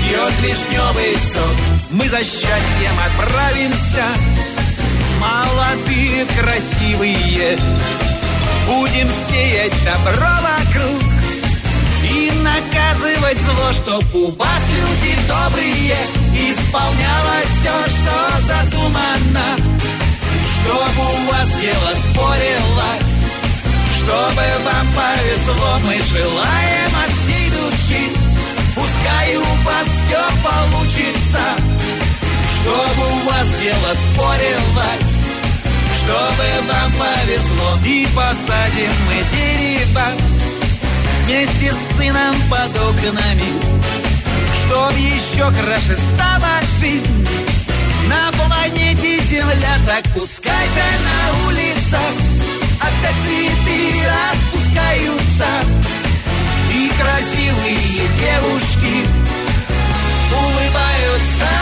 пьет 0.00 0.32
вишневый 0.40 1.16
сок. 1.32 1.90
Мы 1.90 2.08
за 2.08 2.24
счастьем 2.24 2.96
отправимся, 3.06 4.04
молодые, 5.20 6.24
красивые, 6.40 7.58
будем 8.66 9.08
сеять 9.28 9.84
добро 9.84 10.32
вокруг 10.40 11.02
и 12.10 12.32
наказывать 12.40 13.38
зло, 13.38 13.72
чтоб 13.72 14.14
у 14.14 14.30
вас 14.30 14.62
люди 14.70 15.14
добрые 15.28 15.96
исполнялось 16.50 17.48
все, 17.60 17.96
что 17.96 18.40
задумано, 18.46 19.71
чтоб 20.62 20.98
у 20.98 21.30
вас 21.30 21.48
дело 21.60 21.92
спорилось, 22.04 23.14
Чтобы 23.96 24.42
вам 24.64 24.86
повезло, 24.94 25.78
мы 25.84 26.00
желаем 26.02 26.90
от 27.04 27.12
всей 27.12 27.50
души. 27.50 28.02
Пускай 28.74 29.36
у 29.36 29.54
вас 29.64 29.86
все 30.06 30.22
получится. 30.42 31.44
Чтобы 32.56 33.12
у 33.12 33.28
вас 33.28 33.48
дело 33.60 33.94
спорилось? 33.94 35.22
Чтобы 35.98 36.72
вам 36.72 36.92
повезло 36.92 37.78
И 37.84 38.06
посадим 38.14 38.92
мы 39.06 39.30
дерево 39.30 40.06
Вместе 41.24 41.72
с 41.72 41.96
сыном 41.96 42.34
под 42.50 42.76
окнами 42.88 43.52
Чтоб 44.64 44.92
еще 44.96 45.44
краше 45.60 45.96
стала 46.14 46.60
жизнь 46.80 47.51
На 48.12 48.30
планете 48.32 49.18
Земля 49.22 49.74
Так 49.86 50.04
пускай 50.14 50.66
же 50.68 50.86
на 51.06 51.48
улицах 51.48 52.12
Опять 52.78 53.20
цветы 53.24 53.80
распускаются 54.12 55.48
И 56.74 56.90
красивые 57.00 58.08
девушки 58.20 58.94
улыбаются 60.30 61.52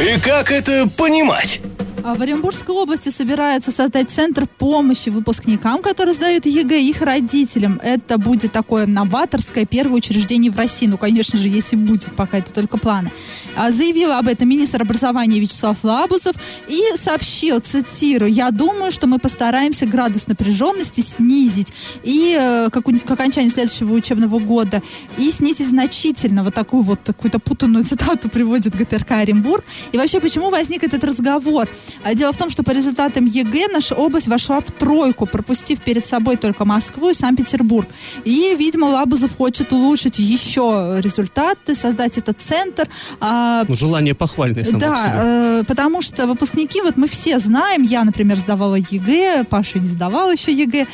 И 0.00 0.20
как 0.20 0.52
это 0.52 0.88
понимать? 0.96 1.60
А 2.04 2.14
В 2.14 2.22
Оренбургской 2.22 2.74
области 2.74 3.08
собирается 3.10 3.70
создать 3.70 4.10
центр 4.10 4.46
помощи 4.46 5.08
выпускникам, 5.08 5.82
которые 5.82 6.14
сдают 6.14 6.46
ЕГЭ, 6.46 6.80
их 6.80 7.02
родителям. 7.02 7.80
Это 7.82 8.18
будет 8.18 8.52
такое 8.52 8.86
новаторское 8.86 9.66
первое 9.66 9.96
учреждение 9.96 10.50
в 10.50 10.56
России. 10.56 10.86
Ну, 10.86 10.96
конечно 10.96 11.38
же, 11.38 11.48
если 11.48 11.76
будет, 11.76 12.14
пока 12.14 12.38
это 12.38 12.52
только 12.52 12.78
планы. 12.78 13.10
А, 13.56 13.70
Заявил 13.70 14.12
об 14.12 14.28
этом 14.28 14.48
министр 14.48 14.82
образования 14.82 15.40
Вячеслав 15.40 15.82
Лабузов 15.82 16.36
и 16.68 16.80
сообщил, 16.96 17.60
цитирую, 17.60 18.30
«Я 18.32 18.50
думаю, 18.52 18.90
что 18.92 19.06
мы 19.06 19.18
постараемся 19.18 19.84
градус 19.86 20.28
напряженности 20.28 21.00
снизить 21.00 21.72
и 22.04 22.36
э, 22.38 22.70
как, 22.70 22.88
у- 22.88 22.98
к 22.98 23.10
окончанию 23.10 23.50
следующего 23.50 23.92
учебного 23.92 24.38
года 24.38 24.82
и 25.18 25.30
снизить 25.30 25.68
значительно». 25.68 26.44
Вот 26.44 26.54
такую 26.54 26.82
вот 26.84 27.00
какую-то 27.04 27.38
путанную 27.40 27.84
цитату 27.84 28.28
приводит 28.28 28.74
ГТРК 28.76 29.12
Оренбург. 29.12 29.64
И 29.92 29.98
вообще, 29.98 30.20
почему 30.20 30.50
возник 30.50 30.84
этот 30.84 31.02
разговор? 31.04 31.68
А 32.04 32.14
Дело 32.14 32.32
в 32.32 32.36
том, 32.36 32.50
что 32.50 32.62
по 32.62 32.70
результатам 32.70 33.24
ЕГЭ 33.26 33.68
наша 33.72 33.94
область 33.94 34.28
вошла 34.28 34.60
в 34.60 34.70
тройку, 34.72 35.26
пропустив 35.26 35.80
перед 35.80 36.04
собой 36.06 36.36
только 36.36 36.64
Москву 36.64 37.10
и 37.10 37.14
Санкт-Петербург. 37.14 37.88
И, 38.24 38.54
видимо, 38.58 38.86
Лабузов 38.86 39.36
хочет 39.36 39.72
улучшить 39.72 40.18
еще 40.18 40.98
результаты, 41.00 41.74
создать 41.74 42.18
этот 42.18 42.40
центр. 42.40 42.88
А, 43.20 43.64
Ну, 43.68 43.74
желание 43.74 44.14
похвальное 44.14 44.64
само 44.64 44.80
да, 44.80 45.12
э, 45.14 45.64
потому 45.66 46.02
что 46.02 46.26
выпускники, 46.26 46.80
вот 46.80 46.96
мы 46.96 47.06
все 47.08 47.38
знаем, 47.38 47.82
я, 47.82 48.04
например, 48.04 48.36
сдавала 48.38 48.76
ЕГЭ, 48.76 49.44
Паша 49.44 49.78
не 49.78 49.88
сдавал 49.88 50.30
еще 50.30 50.52
ЕГЭ, 50.52 50.86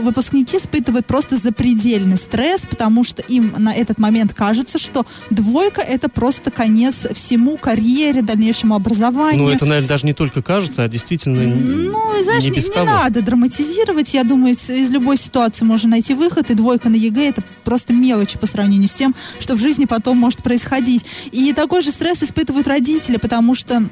выпускники 0.00 0.56
испытывают 0.56 1.06
просто 1.06 1.36
запредельный 1.36 2.16
стресс, 2.16 2.66
потому 2.66 3.04
что 3.04 3.22
им 3.22 3.54
на 3.58 3.72
этот 3.74 3.98
момент 3.98 4.34
кажется, 4.34 4.78
что 4.78 5.06
двойка 5.30 5.80
это 5.80 6.08
просто 6.08 6.50
конец 6.50 7.06
всему, 7.12 7.56
карьере, 7.56 8.22
дальнейшему 8.22 8.74
образованию. 8.74 9.44
Ну, 9.44 9.50
это, 9.50 9.66
наверное, 9.66 9.88
даже 9.88 10.06
не 10.06 10.12
только 10.12 10.33
кажется, 10.42 10.82
а 10.82 10.88
действительно 10.88 11.42
Ну, 11.42 12.22
знаешь, 12.22 12.44
не 12.44 12.50
не, 12.50 12.56
не 12.60 12.84
надо 12.84 13.22
драматизировать. 13.22 14.14
Я 14.14 14.24
думаю, 14.24 14.52
из, 14.52 14.70
из 14.70 14.90
любой 14.90 15.16
ситуации 15.16 15.64
можно 15.64 15.90
найти 15.90 16.14
выход, 16.14 16.50
и 16.50 16.54
двойка 16.54 16.88
на 16.88 16.96
ЕГЭ 16.96 17.28
это 17.28 17.42
просто 17.64 17.92
мелочи 17.92 18.38
по 18.38 18.46
сравнению 18.46 18.88
с 18.88 18.94
тем, 18.94 19.14
что 19.40 19.54
в 19.54 19.58
жизни 19.58 19.84
потом 19.84 20.16
может 20.18 20.42
происходить. 20.42 21.04
И 21.32 21.52
такой 21.52 21.82
же 21.82 21.90
стресс 21.90 22.22
испытывают 22.22 22.66
родители, 22.68 23.16
потому 23.16 23.54
что 23.54 23.88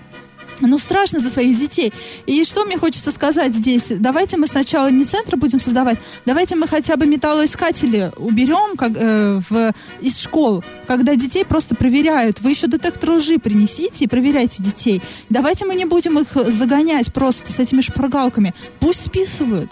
ну, 0.69 0.79
страшно 0.79 1.21
за 1.21 1.29
своих 1.29 1.59
детей. 1.59 1.93
И 2.27 2.45
что 2.45 2.65
мне 2.65 2.79
хочется 2.79 3.11
сказать 3.11 3.55
здесь? 3.55 3.93
Давайте 3.99 4.37
мы 4.37 4.47
сначала 4.47 4.91
не 4.91 5.05
центры 5.05 5.37
будем 5.37 5.61
создавать, 5.61 6.01
давайте 6.27 6.57
мы 6.57 6.67
хотя 6.67 6.97
бы 6.97 7.07
металлоискатели 7.07 8.13
уберем 8.17 8.77
как, 8.77 8.93
э, 8.97 9.41
в, 9.49 9.73
из 10.01 10.19
школ, 10.19 10.65
когда 10.87 11.15
детей 11.15 11.45
просто 11.45 11.75
проверяют. 11.75 12.41
Вы 12.41 12.51
еще 12.51 12.67
детектор 12.67 13.13
лжи 13.13 13.39
принесите 13.39 14.05
и 14.05 14.09
проверяйте 14.09 14.63
детей. 14.63 15.03
Давайте 15.29 15.67
мы 15.67 15.75
не 15.75 15.85
будем 15.85 16.19
их 16.19 16.29
загонять 16.33 17.13
просто 17.13 17.51
с 17.53 17.59
этими 17.59 17.81
шпаргалками. 17.81 18.55
Пусть 18.81 19.05
списывают. 19.05 19.71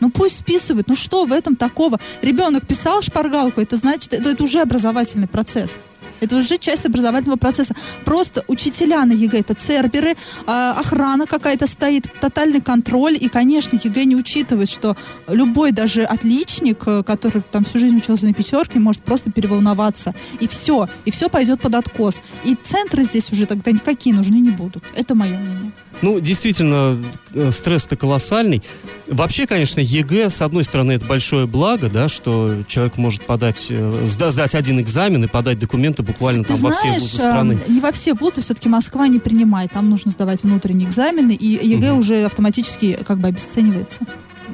Ну 0.00 0.10
пусть 0.10 0.38
списывают. 0.38 0.88
Ну 0.88 0.96
что 0.96 1.24
в 1.24 1.32
этом 1.32 1.56
такого? 1.56 1.98
Ребенок 2.22 2.66
писал 2.66 3.02
шпаргалку, 3.02 3.60
это 3.60 3.76
значит, 3.76 4.12
это, 4.14 4.30
это 4.30 4.42
уже 4.42 4.60
образовательный 4.60 5.28
процесс. 5.28 5.78
Это 6.20 6.36
уже 6.36 6.58
часть 6.58 6.86
образовательного 6.86 7.38
процесса. 7.38 7.74
Просто 8.04 8.44
учителя 8.48 9.04
на 9.04 9.12
ЕГЭ 9.12 9.40
это 9.40 9.54
церберы, 9.54 10.16
а, 10.46 10.78
охрана 10.78 11.26
какая-то 11.26 11.66
стоит, 11.66 12.06
тотальный 12.20 12.60
контроль. 12.60 13.16
И, 13.20 13.28
конечно, 13.28 13.78
ЕГЭ 13.82 14.04
не 14.04 14.16
учитывает, 14.16 14.68
что 14.68 14.96
любой 15.28 15.72
даже 15.72 16.02
отличник, 16.02 16.82
э, 16.86 17.02
который 17.02 17.42
там 17.42 17.64
всю 17.64 17.78
жизнь 17.78 17.96
учился 17.96 18.26
на 18.26 18.34
пятерке, 18.34 18.78
может 18.78 19.02
просто 19.02 19.30
переволноваться. 19.30 20.14
И 20.40 20.48
все. 20.48 20.88
И 21.04 21.10
все 21.10 21.28
пойдет 21.28 21.60
под 21.60 21.74
откос. 21.74 22.22
И 22.44 22.54
центры 22.54 23.04
здесь 23.04 23.32
уже 23.32 23.46
тогда 23.46 23.70
никакие 23.72 24.14
нужны 24.14 24.36
не 24.36 24.50
будут. 24.50 24.84
Это 24.94 25.14
мое 25.14 25.36
мнение. 25.36 25.72
Ну, 26.02 26.18
действительно, 26.20 26.96
э, 27.34 27.50
стресс-то 27.50 27.96
колоссальный. 27.96 28.62
Вообще, 29.06 29.46
конечно, 29.46 29.80
ЕГЭ, 29.80 30.30
с 30.30 30.40
одной 30.40 30.64
стороны, 30.64 30.92
это 30.92 31.04
большое 31.04 31.46
благо, 31.46 31.90
да, 31.90 32.08
что 32.08 32.62
человек 32.66 32.96
может 32.96 33.26
подать, 33.26 33.66
э, 33.70 34.06
сда- 34.08 34.30
сдать 34.30 34.54
один 34.54 34.80
экзамен 34.80 35.24
и 35.24 35.26
подать 35.26 35.58
документы 35.58 36.02
буквально 36.02 36.44
Ты 36.44 36.54
там 36.54 36.62
во 36.62 36.70
все 36.70 36.80
знаешь, 36.82 37.02
вузы 37.02 37.16
страны. 37.18 37.58
э, 37.66 37.70
не 37.72 37.80
во 37.80 37.92
все 37.92 38.14
вузы 38.14 38.40
все-таки 38.40 38.68
Москва 38.68 39.08
не 39.08 39.18
принимает. 39.18 39.72
Там 39.72 39.90
нужно 39.90 40.10
сдавать 40.10 40.42
внутренние 40.42 40.88
экзамены, 40.88 41.32
и 41.32 41.46
ЕГЭ 41.68 41.92
уже 41.92 42.24
автоматически 42.24 42.98
как 43.06 43.18
бы 43.18 43.28
обесценивается. 43.28 44.04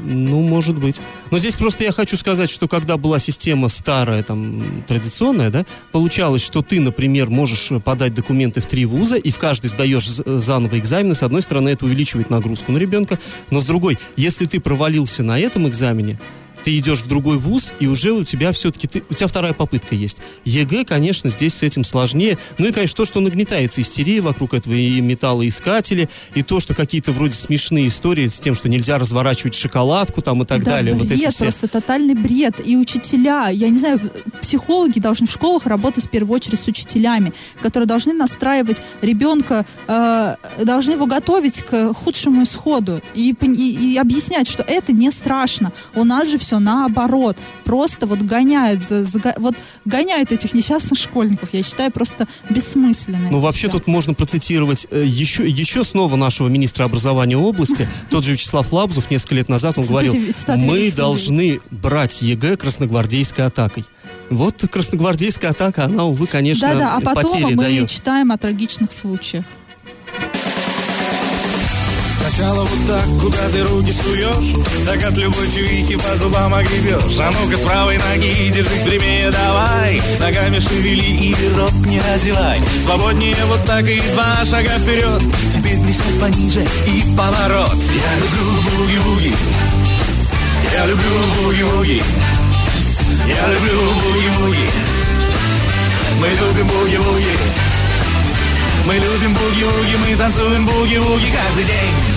Ну, 0.05 0.42
может 0.42 0.76
быть. 0.76 1.01
Но 1.30 1.38
здесь 1.38 1.55
просто 1.55 1.84
я 1.84 1.92
хочу 1.92 2.16
сказать, 2.16 2.51
что 2.51 2.68
когда 2.68 2.97
была 2.97 3.18
система 3.18 3.68
старая, 3.68 4.22
там, 4.22 4.84
традиционная, 4.86 5.51
да, 5.51 5.64
получалось, 5.92 6.42
что 6.42 6.62
ты, 6.62 6.80
например, 6.80 7.28
можешь 7.30 7.72
подать 7.84 8.14
документы 8.14 8.61
в 8.61 8.66
три 8.66 8.84
вуза, 8.84 9.16
и 9.16 9.30
в 9.30 9.38
каждый 9.38 9.68
сдаешь 9.68 10.07
заново 10.07 10.78
экзамены. 10.78 11.14
С 11.14 11.22
одной 11.22 11.42
стороны, 11.42 11.70
это 11.70 11.86
увеличивает 11.86 12.30
нагрузку 12.30 12.72
на 12.72 12.78
ребенка, 12.78 13.18
но 13.51 13.61
с 13.61 13.66
другой, 13.66 13.99
если 14.16 14.47
ты 14.47 14.61
провалился 14.61 15.22
на 15.22 15.38
этом 15.38 15.68
экзамене, 15.68 16.18
ты 16.64 16.78
идешь 16.78 17.00
в 17.00 17.07
другой 17.07 17.38
вуз, 17.38 17.72
и 17.80 17.86
уже 17.86 18.12
у 18.12 18.24
тебя 18.24 18.52
все-таки, 18.52 18.86
ты, 18.86 19.02
у 19.09 19.14
тебя 19.14 19.26
вторая 19.26 19.52
попытка 19.52 19.94
есть. 19.94 20.18
ЕГЭ, 20.44 20.84
конечно, 20.84 21.30
здесь 21.30 21.54
с 21.54 21.62
этим 21.62 21.84
сложнее. 21.84 22.38
Ну 22.59 22.66
и, 22.68 22.72
конечно, 22.72 22.96
то, 22.96 23.04
что 23.04 23.20
нагнетается 23.20 23.80
истерия 23.80 24.20
вокруг 24.20 24.54
этого, 24.54 24.74
и 24.74 25.00
металлоискатели, 25.00 26.09
и 26.34 26.42
то, 26.42 26.61
что 26.61 26.74
какие-то 26.74 27.12
вроде 27.12 27.34
смешные 27.34 27.88
истории 27.88 28.28
с 28.28 28.38
тем, 28.40 28.54
что 28.54 28.68
нельзя 28.68 28.98
разворачивать 28.98 29.54
шоколадку 29.54 30.22
там 30.22 30.42
и 30.42 30.46
так 30.46 30.64
да, 30.64 30.72
далее. 30.72 30.94
Бред, 30.94 31.09
вот 31.09 31.12
эти 31.16 31.28
все. 31.30 31.44
просто 31.44 31.68
тотальный 31.68 32.14
бред. 32.14 32.61
И 32.64 32.76
учителя, 32.76 33.48
я 33.48 33.68
не 33.68 33.78
знаю, 33.78 34.00
психологи 34.40 34.98
должны 34.98 35.26
в 35.26 35.30
школах 35.30 35.66
работать 35.66 36.07
в 36.07 36.11
первую 36.11 36.34
очередь 36.36 36.61
с 36.61 36.66
учителями, 36.68 37.32
которые 37.61 37.86
должны 37.86 38.12
настраивать 38.12 38.82
ребенка, 39.02 39.66
э, 39.88 40.36
должны 40.64 40.92
его 40.92 41.07
готовить 41.07 41.62
к 41.62 41.92
худшему 41.94 42.42
исходу 42.44 43.00
и, 43.14 43.34
и- 43.40 43.92
и 43.94 43.96
объяснять, 43.98 44.48
что 44.48 44.62
это 44.62 44.92
не 44.92 45.11
страшно. 45.11 45.72
У 45.94 46.04
нас 46.04 46.28
же 46.30 46.38
все 46.38 46.45
наоборот. 46.53 47.36
Просто 47.64 48.07
вот 48.07 48.20
гоняют, 48.20 48.80
за- 48.82 49.05
за- 49.05 49.34
вот 49.38 49.55
гоняют 49.84 50.32
этих 50.32 50.55
несчастных 50.55 50.99
школьников. 50.99 51.51
Я 51.53 51.62
считаю 51.62 51.90
просто 51.90 52.26
бессмысленно. 52.51 53.28
Ну, 53.30 53.40
вообще 53.40 53.68
всё. 53.68 53.72
тут 53.78 53.86
можно 53.86 54.14
процитировать 54.14 54.86
э, 54.90 55.05
еще, 55.07 55.47
еще 55.49 55.84
снова 55.84 56.16
нашего 56.16 56.49
министра 56.49 56.84
образования 56.84 57.36
области, 57.36 57.88
тот 58.11 58.24
же 58.24 58.32
Вячеслав 58.32 58.72
Лабузов, 58.72 59.11
несколько 59.11 59.34
лет 59.34 59.49
назад 59.49 59.78
он 59.78 59.84
говорил, 59.86 60.14
мы 60.57 60.90
должны 60.92 61.61
брать 61.70 62.22
ЕГЭ 62.22 62.57
красногвардейской 62.57 63.44
атакой. 63.47 63.84
Вот 64.30 64.64
красногвардейская 64.70 65.51
атака, 65.53 65.84
она, 65.84 66.05
увы, 66.05 66.26
конечно, 66.26 66.68
Да-да, 66.68 66.97
а 66.97 67.01
потом 67.01 67.42
мы 67.42 67.55
дает. 67.57 67.88
читаем 67.90 68.32
о 68.32 68.38
трагичных 68.38 68.92
случаях. 68.92 69.44
Сначала 72.29 72.64
вот 72.64 72.87
так, 72.89 73.05
куда 73.20 73.49
ты 73.53 73.62
руки 73.62 73.93
суешь 73.93 74.57
Так 74.85 75.01
от 75.05 75.16
любой 75.16 75.49
чуихи 75.49 75.97
по 75.97 76.18
зубам 76.18 76.53
огребешь. 76.55 77.18
А 77.20 77.31
ну-ка 77.31 77.57
с 77.57 77.61
правой 77.61 77.99
ноги 77.99 78.51
держись 78.51 78.83
прямее 78.83 79.31
давай. 79.31 80.01
Ногами 80.18 80.59
шевели 80.59 81.07
и 81.07 81.37
рот 81.57 81.72
не 81.87 82.01
разевай. 82.01 82.61
Свободнее 82.83 83.37
вот 83.45 83.64
так 83.64 83.87
и 83.87 84.01
два 84.12 84.45
шага 84.45 84.77
вперед. 84.81 85.22
Теперь 85.55 85.79
присядь 85.79 86.20
пониже 86.20 86.66
и 86.87 87.05
поворот. 87.16 87.77
Я 87.95 88.16
люблю 88.18 88.61
буги-буги. 88.77 89.33
Я 90.74 90.87
люблю 90.87 91.11
буги-буги. 91.37 92.03
Я 93.29 93.49
люблю 93.53 93.83
буги-буги. 94.03 94.68
Мы 96.18 96.29
любим 96.29 96.66
буги-буги. 96.66 97.66
Мы 98.87 98.95
любим 98.95 99.35
буги-вуги, 99.35 99.97
мы 99.97 100.16
танцуем 100.16 100.64
буги-вуги 100.64 101.33
каждый 101.33 101.64
день. 101.64 102.15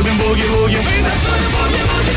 танцуем 0.00 0.18
буги-буги 0.18 0.76
Мы 0.76 1.02
танцуем 1.02 1.50
буги-буги 1.52 2.14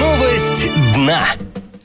Новость 0.00 0.72
дна. 0.94 1.26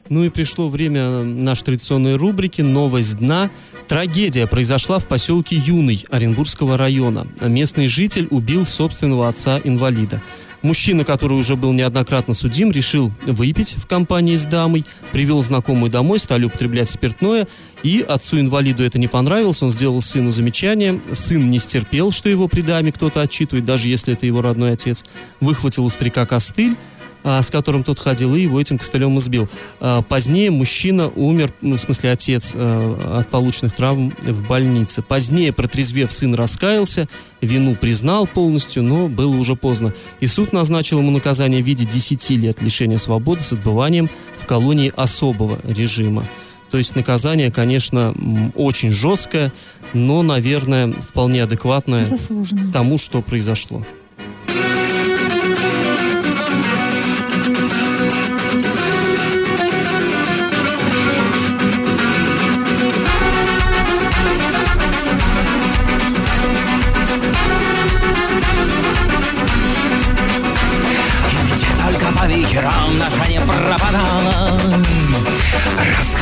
Ну 0.09 0.23
и 0.23 0.29
пришло 0.29 0.69
время 0.69 1.23
нашей 1.23 1.63
традиционной 1.63 2.15
рубрики 2.15 2.61
«Новость 2.61 3.17
дна». 3.17 3.49
Трагедия 3.87 4.47
произошла 4.47 4.99
в 4.99 5.07
поселке 5.07 5.55
Юный 5.55 6.05
Оренбургского 6.09 6.77
района. 6.77 7.27
Местный 7.41 7.87
житель 7.87 8.27
убил 8.29 8.65
собственного 8.65 9.29
отца-инвалида. 9.29 10.21
Мужчина, 10.63 11.03
который 11.03 11.37
уже 11.37 11.57
был 11.57 11.73
неоднократно 11.73 12.33
судим, 12.33 12.71
решил 12.71 13.11
выпить 13.25 13.75
в 13.75 13.85
компании 13.85 14.37
с 14.37 14.45
дамой, 14.45 14.85
привел 15.11 15.43
знакомую 15.43 15.91
домой, 15.91 16.19
стали 16.19 16.45
употреблять 16.45 16.89
спиртное, 16.89 17.49
и 17.83 17.99
отцу-инвалиду 17.99 18.81
это 18.81 18.97
не 18.97 19.09
понравилось, 19.09 19.61
он 19.61 19.71
сделал 19.71 19.99
сыну 19.99 20.31
замечание, 20.31 21.01
сын 21.11 21.49
не 21.49 21.59
стерпел, 21.59 22.13
что 22.13 22.29
его 22.29 22.47
при 22.47 22.61
даме 22.61 22.93
кто-то 22.93 23.19
отчитывает, 23.19 23.65
даже 23.65 23.89
если 23.89 24.13
это 24.13 24.25
его 24.25 24.41
родной 24.41 24.71
отец, 24.71 25.03
выхватил 25.41 25.83
у 25.83 25.89
старика 25.89 26.25
костыль, 26.25 26.77
с 27.23 27.49
которым 27.49 27.83
тот 27.83 27.99
ходил, 27.99 28.35
и 28.35 28.41
его 28.41 28.59
этим 28.59 28.77
костылем 28.77 29.17
избил. 29.17 29.47
А, 29.79 30.01
Позднее 30.01 30.51
мужчина 30.51 31.07
умер, 31.09 31.53
ну, 31.61 31.77
в 31.77 31.79
смысле 31.79 32.11
отец, 32.11 32.53
а, 32.55 33.19
от 33.19 33.29
полученных 33.29 33.73
травм 33.73 34.13
в 34.21 34.47
больнице. 34.47 35.01
Позднее, 35.01 35.53
протрезвев, 35.53 36.11
сын 36.11 36.35
раскаялся, 36.35 37.07
вину 37.41 37.75
признал 37.75 38.27
полностью, 38.27 38.83
но 38.83 39.07
было 39.07 39.35
уже 39.35 39.55
поздно. 39.55 39.93
И 40.19 40.27
суд 40.27 40.53
назначил 40.53 40.99
ему 40.99 41.11
наказание 41.11 41.63
в 41.63 41.65
виде 41.65 41.85
10 41.85 42.29
лет 42.31 42.61
лишения 42.61 42.97
свободы 42.97 43.41
с 43.41 43.53
отбыванием 43.53 44.09
в 44.37 44.45
колонии 44.45 44.91
особого 44.95 45.59
режима. 45.63 46.25
То 46.71 46.77
есть 46.79 46.95
наказание, 46.95 47.51
конечно, 47.51 48.15
очень 48.55 48.89
жесткое, 48.89 49.53
но, 49.93 50.23
наверное, 50.23 50.91
вполне 50.91 51.43
адекватное 51.43 52.03
Заслуженное. 52.03 52.71
тому, 52.73 52.97
что 52.97 53.21
произошло. 53.21 53.85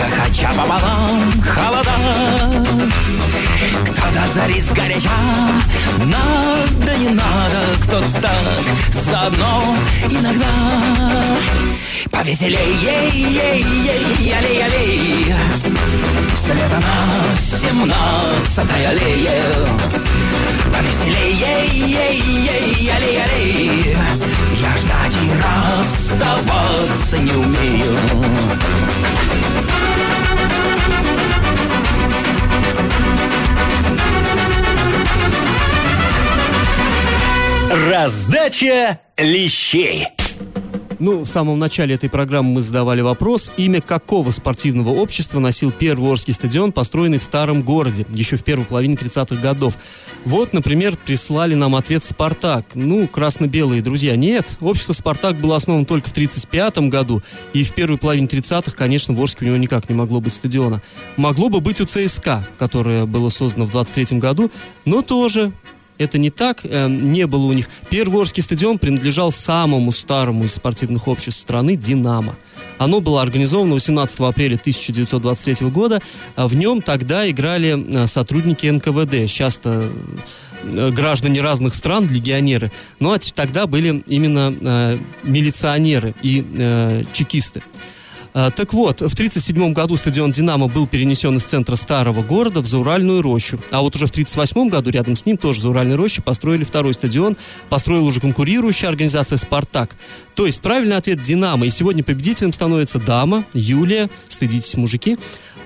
Раскохоча 0.02 0.50
пополам 0.50 1.42
холода. 1.44 1.92
Кто-то 3.86 4.28
зарит 4.34 4.64
сгоряча 4.64 5.10
Надо, 6.00 6.98
не 6.98 7.10
надо, 7.10 7.78
кто 7.82 8.02
так 8.22 8.94
заодно 8.94 9.76
иногда. 10.10 10.46
Повеселей, 12.10 12.58
ей, 12.82 13.12
ей, 13.12 13.64
ей, 13.64 14.34
аллей, 14.38 14.64
аллей 14.64 15.36
Слета 16.36 16.80
на 16.80 17.38
семнадцатой 17.38 18.88
аллее 18.88 19.68
Повеселей, 20.72 21.34
ей, 21.34 21.70
ей, 21.70 22.22
ей, 22.22 22.92
аллей, 22.92 23.24
аллей 23.24 23.98
Я 24.56 24.78
ждать 24.78 25.16
и 25.16 25.32
расставаться 25.80 27.18
не 27.18 27.32
умею 27.34 27.98
Раздача 37.90 39.00
лещей. 39.18 40.08
Ну, 41.02 41.22
в 41.22 41.26
самом 41.26 41.58
начале 41.58 41.96
этой 41.96 42.12
программы 42.12 42.54
мы 42.54 42.62
задавали 42.62 43.02
вопрос, 43.02 43.52
имя 43.58 43.82
какого 43.82 44.30
спортивного 44.30 44.90
общества 44.90 45.40
носил 45.40 45.72
первый 45.72 46.12
Орский 46.12 46.32
стадион, 46.32 46.72
построенный 46.72 47.18
в 47.18 47.24
старом 47.24 47.64
городе, 47.64 48.06
еще 48.12 48.36
в 48.36 48.44
первой 48.44 48.66
половине 48.66 48.94
30-х 48.94 49.42
годов. 49.42 49.80
Вот, 50.26 50.54
например, 50.54 50.96
прислали 50.96 51.56
нам 51.56 51.74
ответ 51.74 52.04
«Спартак». 52.04 52.68
Ну, 52.76 53.08
красно-белые 53.08 53.82
друзья. 53.82 54.16
Нет, 54.16 54.58
общество 54.62 54.94
«Спартак» 54.94 55.38
было 55.38 55.56
основано 55.56 55.88
только 55.88 56.08
в 56.08 56.14
35 56.14 56.78
году, 56.90 57.24
и 57.54 57.64
в 57.64 57.74
первой 57.74 57.98
половине 57.98 58.28
30-х, 58.28 58.74
конечно, 58.78 59.16
в 59.16 59.20
Орске 59.20 59.46
у 59.46 59.48
него 59.48 59.58
никак 59.58 59.90
не 59.90 59.96
могло 59.96 60.22
быть 60.22 60.36
стадиона. 60.36 60.84
Могло 61.18 61.50
бы 61.50 61.62
быть 61.62 61.82
у 61.82 61.86
ЦСКА, 61.86 62.48
которое 62.60 63.08
было 63.08 63.30
создано 63.30 63.66
в 63.66 63.72
23 63.72 64.20
году, 64.20 64.52
но 64.86 65.02
тоже 65.02 65.52
это 66.02 66.18
не 66.18 66.30
так, 66.30 66.62
э, 66.64 66.88
не 66.88 67.28
было 67.28 67.46
у 67.46 67.54
них. 67.54 67.68
Первый 67.90 68.22
Орский 68.22 68.44
стадион 68.44 68.80
принадлежал 68.80 69.32
самому 69.32 69.92
старому 69.92 70.46
из 70.46 70.54
спортивных 70.54 71.08
обществ 71.08 71.40
страны 71.40 71.76
«Динамо». 71.76 72.36
Оно 72.78 73.00
было 73.00 73.22
организовано 73.22 73.76
18 73.76 74.20
апреля 74.22 74.56
1923 74.56 75.70
года. 75.70 76.02
а 76.36 76.48
В 76.48 76.56
нем 76.56 76.82
тогда 76.82 77.30
играли 77.30 78.04
э, 78.04 78.08
сотрудники 78.08 78.66
НКВД, 78.68 79.30
часто 79.30 79.92
э, 80.64 80.90
граждане 80.90 81.42
разных 81.42 81.76
стран, 81.76 82.10
легионеры. 82.10 82.72
Ну 83.00 83.12
а 83.12 83.20
тогда 83.20 83.68
были 83.68 84.04
именно 84.08 84.56
э, 84.60 84.98
милиционеры 85.24 86.16
и 86.24 86.44
э, 86.58 87.04
чекисты. 87.14 87.62
А, 88.34 88.50
Так 88.50 88.74
вот, 88.74 89.02
в 89.02 89.14
1937 89.14 89.74
году 89.74 89.98
стадион 89.98 90.32
«Динамо» 90.32 90.68
был 90.68 90.88
перенесен 90.88 91.36
из 91.36 91.44
центра 91.44 91.76
старого 91.76 92.24
города 92.24 92.62
в 92.62 92.66
Зауральную 92.66 93.22
рощу. 93.22 93.60
А 93.72 93.82
вот 93.82 93.96
уже 93.96 94.06
в 94.06 94.12
1938 94.12 94.70
году 94.70 94.90
рядом 94.90 95.16
с 95.16 95.26
ним, 95.26 95.38
тоже 95.38 95.60
в 95.60 95.62
Зауральной 95.64 95.96
роще, 95.96 96.22
построили 96.22 96.64
второй 96.64 96.94
стадион. 96.94 97.36
Построила 97.70 98.06
уже 98.06 98.20
конкурирующая 98.22 98.90
организация 98.90 99.38
«Спартак». 99.38 99.96
То 100.36 100.46
есть 100.46 100.62
правильный 100.62 100.96
ответ 100.96 101.22
«Динамо». 101.22 101.66
И 101.66 101.70
сегодня 101.70 102.04
победителем 102.04 102.54
становится 102.54 103.00
дама, 103.00 103.46
Юлия, 103.54 104.10
стыдитесь, 104.28 104.76
мужики. 104.76 105.18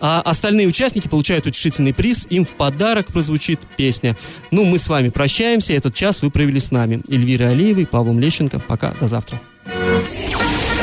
А 0.01 0.22
остальные 0.22 0.68
участники 0.68 1.07
получают 1.07 1.47
утешительный 1.47 1.93
приз. 1.93 2.28
Им 2.30 2.45
в 2.45 2.49
подарок 2.49 3.07
прозвучит 3.07 3.59
песня. 3.78 4.18
Ну, 4.51 4.66
мы 4.66 4.78
с 4.78 4.89
вами 4.89 5.09
прощаемся. 5.09 5.74
Этот 5.74 5.93
час 5.93 6.22
вы 6.22 6.32
провели 6.32 6.59
с 6.59 6.72
нами. 6.72 7.01
Эльвирой 7.07 7.51
Алиевой, 7.51 7.86
Павлом 7.86 8.20
Лещенко. 8.20 8.59
Пока, 8.59 8.93
до 8.99 9.07
завтра. 9.07 9.39